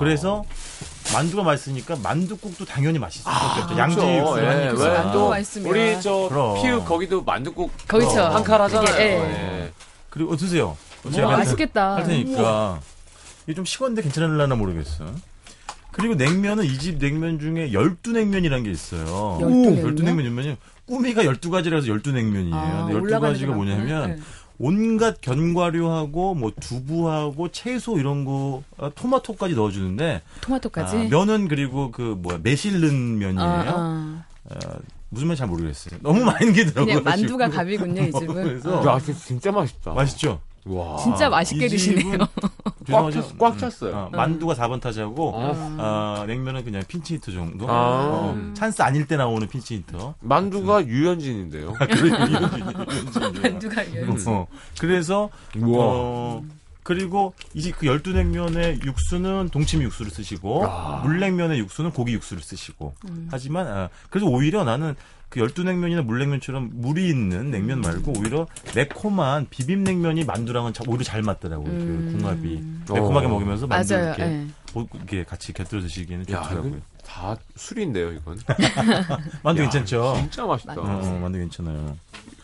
그래서 0.00 0.44
만두가 1.12 1.42
맛있으니까 1.42 1.96
만두국도 2.02 2.64
당연히 2.64 2.98
맛있을 2.98 3.22
수밖에 3.30 3.60
없죠. 3.62 3.78
양지 3.78 3.96
그렇죠. 3.96 4.16
육수 4.18 4.38
예. 4.38 4.42
왜 4.42 4.72
만두가 4.72 5.12
또 5.12 5.28
맛있으면. 5.30 5.70
우리 5.70 6.00
저 6.00 6.26
그럼. 6.28 6.62
피읍 6.62 6.84
거기도 6.84 7.22
만두국 7.22 7.70
거기죠. 7.88 8.20
한칼 8.22 8.60
하잖아요. 8.62 8.94
이게, 8.94 9.02
예. 9.02 9.62
예. 9.64 9.72
그리고 10.10 10.32
어, 10.32 10.36
드세요. 10.36 10.76
와, 11.04 11.12
제가 11.12 11.28
할 11.28 11.36
테- 11.36 11.44
맛있겠다. 11.44 11.94
할 11.96 12.04
테니까 12.04 12.80
이게 13.46 13.54
좀 13.54 13.64
식었는데 13.64 14.02
괜찮을라나 14.02 14.54
모르겠어. 14.54 15.04
그리고 15.92 16.14
냉면은 16.14 16.64
이 16.64 16.76
집 16.78 16.98
냉면 16.98 17.38
중에 17.40 17.72
열두 17.72 18.12
냉면이라는 18.12 18.64
게 18.64 18.70
있어요. 18.70 19.38
열두 19.40 19.54
냉면? 19.56 19.82
열두 19.84 20.02
냉면이면 20.02 20.56
꾸미가 20.86 21.24
열두 21.24 21.50
가지라서 21.50 21.86
열두 21.88 22.12
냉면이에요. 22.12 22.54
아, 22.54 22.76
근데 22.80 22.92
열두 22.94 23.06
올라가는 23.06 23.32
가지가 23.32 23.50
게 23.52 23.56
뭐냐면. 23.56 24.10
네. 24.16 24.22
온갖 24.58 25.20
견과류하고 25.20 26.34
뭐 26.34 26.52
두부하고 26.58 27.48
채소 27.48 27.98
이런 27.98 28.24
거 28.24 28.62
아, 28.78 28.90
토마토까지 28.94 29.54
넣어주는데 29.54 30.22
토마토까지. 30.40 30.96
아, 30.96 31.04
면은 31.08 31.48
그리고 31.48 31.90
그 31.90 32.16
뭐야 32.18 32.38
매실른 32.42 33.18
면이에요. 33.18 33.44
아, 33.48 33.64
아. 33.66 34.24
어, 34.44 34.58
무슨 35.08 35.28
말인지 35.28 35.38
잘 35.38 35.48
모르겠어요. 35.48 36.00
너무 36.02 36.24
많이 36.24 36.46
넣더라고요. 36.50 36.84
그냥 36.86 37.04
만두가 37.04 37.48
갑이군요, 37.50 38.02
이 38.02 38.12
집은. 38.12 38.34
그래서 38.34 38.86
야, 38.86 38.98
진짜, 38.98 39.20
진짜 39.20 39.52
맛있다. 39.52 39.92
맛있죠. 39.92 40.40
와. 40.66 40.96
진짜 40.96 41.28
맛있게 41.28 41.66
이 41.66 41.68
드시네요. 41.68 42.18
꽉, 42.90 43.10
찼, 43.10 43.22
꽉 43.38 43.58
찼어요. 43.58 43.96
어, 43.96 44.10
만두가 44.12 44.54
4번 44.54 44.80
타자고 44.80 45.30
어. 45.34 45.52
어, 45.78 46.24
냉면은 46.26 46.64
그냥 46.64 46.82
핀치히터 46.86 47.32
정도. 47.32 47.68
아. 47.68 47.72
어, 47.72 48.52
찬스 48.54 48.82
아닐 48.82 49.06
때 49.06 49.16
나오는 49.16 49.46
핀치히터. 49.46 50.14
만두가 50.20 50.86
유현진인데요. 50.86 51.74
만두가 53.42 53.82
이거. 53.82 54.30
어, 54.30 54.46
그래서 54.78 55.30
우와. 55.56 55.78
어, 55.80 56.42
그리고 56.86 57.34
이제 57.52 57.72
그 57.72 57.86
열두 57.86 58.12
냉면의 58.12 58.78
육수는 58.84 59.48
동치미 59.48 59.84
육수를 59.86 60.12
쓰시고 60.12 60.66
아. 60.68 61.00
물냉면의 61.04 61.58
육수는 61.58 61.90
고기 61.90 62.12
육수를 62.12 62.44
쓰시고 62.44 62.94
음. 63.08 63.28
하지만 63.28 63.66
아, 63.66 63.88
그래서 64.08 64.28
오히려 64.28 64.62
나는 64.62 64.94
그 65.28 65.40
열두 65.40 65.64
냉면이나 65.64 66.02
물냉면처럼 66.02 66.70
물이 66.74 67.08
있는 67.08 67.50
냉면 67.50 67.80
말고 67.80 68.12
오히려 68.16 68.46
매콤한 68.74 69.48
비빔냉면이 69.50 70.24
만두랑은 70.24 70.72
자- 70.72 70.84
오히려 70.86 71.02
잘 71.04 71.22
맞더라고요. 71.22 71.68
음. 71.68 72.08
그 72.12 72.18
궁합이 72.18 72.62
매콤하게 72.94 73.26
어. 73.26 73.30
먹으면서 73.30 73.66
만두 73.66 73.94
맞아요. 73.94 74.06
이렇게 74.08 74.22
예. 74.22 74.46
뭐 74.72 74.86
이렇게 74.94 75.24
같이 75.24 75.52
곁들여 75.52 75.82
드시기에는 75.82 76.26
야, 76.30 76.42
좋더라고요. 76.42 76.80
다 77.04 77.36
술인데요, 77.56 78.12
이건. 78.12 78.38
만두 79.42 79.62
야, 79.62 79.68
괜찮죠? 79.68 80.14
진짜 80.20 80.46
맛있다. 80.46 80.74
어, 80.74 81.00
어, 81.02 81.18
만두 81.20 81.38
괜찮아요. 81.38 81.96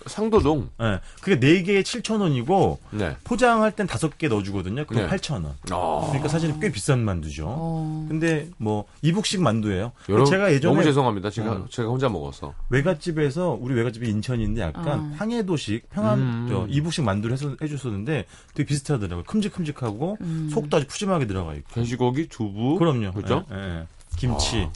상도동. 0.07 0.71
예. 0.81 1.01
그게 1.21 1.39
4개에 1.39 1.83
7,000원이고 1.83 2.79
네. 2.91 3.17
포장할 3.25 3.73
땐 3.73 3.87
5개 3.87 4.29
넣어 4.29 4.43
주거든요. 4.43 4.85
그럼 4.85 5.05
네. 5.05 5.17
8,000원. 5.17 5.53
아. 5.71 6.01
그러니까 6.07 6.29
사실 6.29 6.59
꽤 6.61 6.71
비싼 6.71 7.05
만두죠. 7.05 7.47
어. 7.49 8.07
근데 8.09 8.49
뭐 8.59 8.87
이북식 9.03 9.43
만두예요. 9.43 9.93
여러분, 10.09 10.31
제가 10.31 10.53
예전에 10.53 10.73
너무 10.75 10.85
죄송합니다. 10.85 11.31
제가, 11.31 11.53
어. 11.53 11.67
제가 11.71 11.89
혼자 11.89 12.09
먹어서. 12.09 12.55
외갓집에서 12.71 13.59
우리 13.61 13.75
외갓집이 13.75 14.09
인천인데 14.09 14.61
약간 14.63 15.01
어. 15.01 15.15
황해도식 15.17 15.91
평안 15.91 16.19
음. 16.19 16.47
저 16.49 16.67
이북식 16.69 17.05
만두를 17.05 17.33
해서 17.35 17.57
해 17.61 17.69
줬었는데 17.69 18.27
되게 18.55 18.67
비슷하더라고요. 18.67 19.25
큼직큼직하고 19.25 20.19
음. 20.21 20.51
속도 20.53 20.77
아주 20.77 20.87
푸짐하게 20.87 21.27
들어가 21.27 21.55
있고. 21.55 21.73
돼지고기, 21.75 22.29
두부. 22.29 22.79
그럼요. 22.79 23.13
그죠? 23.13 23.45
예, 23.53 23.57
예. 23.57 23.87
김치. 24.17 24.69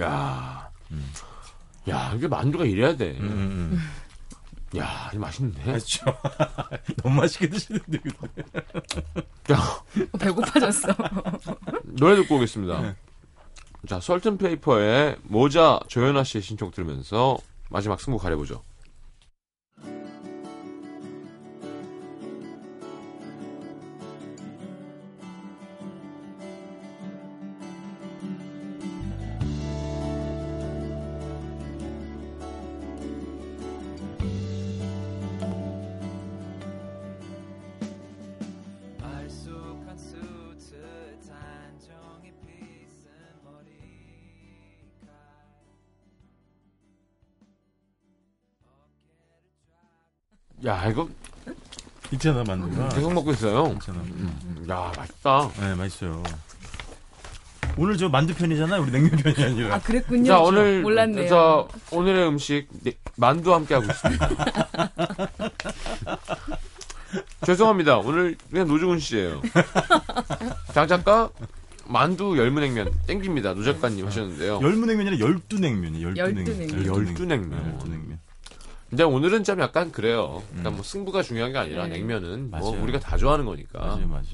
아. 0.00 0.02
야, 0.02 0.68
음. 0.90 1.04
야 1.88 2.12
이게 2.16 2.28
만두가 2.28 2.64
이래야 2.64 2.96
돼. 2.96 3.16
음, 3.20 3.26
음, 3.26 3.30
음. 3.72 3.78
야, 4.78 5.10
이거 5.12 5.20
맛있는데. 5.20 5.72
맛있죠. 5.72 6.04
너무 7.02 7.16
맛있게 7.20 7.48
드시는데. 7.48 7.98
야, 9.52 9.58
어, 10.12 10.18
배고파졌어. 10.18 10.88
노래 11.84 12.16
듣고 12.16 12.36
오겠습니다. 12.36 12.80
네. 12.80 12.94
자, 13.88 13.98
설튼페이퍼의 13.98 15.16
모자 15.24 15.80
조연아 15.88 16.24
씨의 16.24 16.42
신청 16.42 16.70
들으면서 16.70 17.38
마지막 17.68 18.00
승부 18.00 18.18
가려보죠. 18.18 18.62
야, 50.70 50.86
이거 50.88 51.08
있잖아, 52.12 52.42
만두가. 52.46 52.88
계속 52.90 53.12
먹고 53.12 53.32
있어요. 53.32 53.64
괜찮아. 53.64 53.98
야, 54.70 54.92
맛있다. 54.96 55.50
네, 55.60 55.74
맛있어요. 55.74 56.22
오늘 57.76 57.96
저 57.96 58.08
만두 58.08 58.34
편이잖아 58.34 58.78
요. 58.78 58.82
우리 58.82 58.90
냉면 58.90 59.10
편이 59.16 59.44
아니라. 59.44 59.76
아 59.76 59.80
그랬군요. 59.80 60.26
자, 60.26 60.40
오늘 60.40 60.82
몰랐네요. 60.82 61.28
자, 61.28 61.64
오늘의 61.92 62.26
음식 62.28 62.66
네, 62.82 62.92
만두 63.16 63.54
함께 63.54 63.74
하고 63.74 63.86
있습니다. 63.86 64.28
죄송합니다. 67.46 67.98
오늘 67.98 68.36
그냥 68.50 68.66
노중훈 68.68 68.98
씨예요. 68.98 69.40
장 70.72 70.86
작가 70.88 71.30
만두 71.86 72.36
열무냉면 72.36 72.90
땡깁니다. 73.06 73.54
노 73.54 73.62
작가님 73.64 74.04
하셨는데요. 74.06 74.60
열무냉면이 74.62 75.10
아니라 75.10 75.26
열두냉면이에요. 75.28 76.08
열두냉면. 76.08 76.46
열두냉면. 76.48 76.86
열두냉면. 76.86 77.50
네, 77.50 77.56
열두냉면. 77.72 78.18
근데 78.90 79.04
오늘은 79.04 79.44
좀 79.44 79.60
약간 79.60 79.92
그래요. 79.92 80.42
그러니까 80.48 80.70
뭐 80.70 80.82
승부가 80.82 81.22
중요한 81.22 81.52
게 81.52 81.58
아니라 81.58 81.84
네. 81.86 81.98
냉면은 81.98 82.50
뭐 82.50 82.58
맞아요. 82.60 82.82
우리가 82.82 82.98
다 82.98 83.16
좋아하는 83.16 83.44
거니까. 83.46 83.78
맞아요, 83.78 84.06
맞아요. 84.08 84.24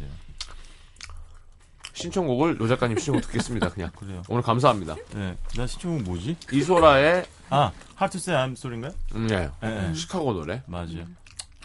신청곡을 1.92 2.58
노 2.58 2.68
작가님 2.68 2.98
신청곡 2.98 3.22
듣겠습니다. 3.26 3.70
그냥. 3.70 3.90
그래요. 3.96 4.22
오늘 4.28 4.42
감사합니다. 4.42 4.96
네. 5.14 5.36
나 5.56 5.66
신청은 5.66 6.04
뭐지? 6.04 6.36
이소라의 6.52 7.24
아, 7.50 7.70
Hard 7.94 8.10
to 8.10 8.18
Say 8.18 8.32
I'm 8.32 8.54
Sorry인가요? 8.56 8.92
음, 9.14 9.26
네. 9.28 9.48
예, 9.62 9.88
예. 9.90 9.94
시카고 9.94 10.32
노래. 10.34 10.62
맞아요. 10.66 11.06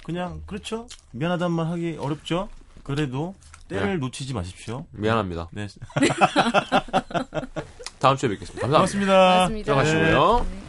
그냥 0.03 0.41
그렇죠. 0.45 0.87
미안하단 1.11 1.51
말 1.51 1.67
하기 1.67 1.97
어렵죠. 1.99 2.49
그래도 2.83 3.35
때를 3.67 3.87
네. 3.87 3.95
놓치지 3.97 4.33
마십시오. 4.33 4.85
미안합니다. 4.91 5.49
네. 5.51 5.67
다음 7.99 8.17
주에 8.17 8.29
뵙겠습니다. 8.29 8.67
감사합니다. 8.67 8.77
고맙습니다. 8.77 9.13
맞습니다. 9.13 9.65
들어가시고요. 9.65 10.45
네. 10.49 10.60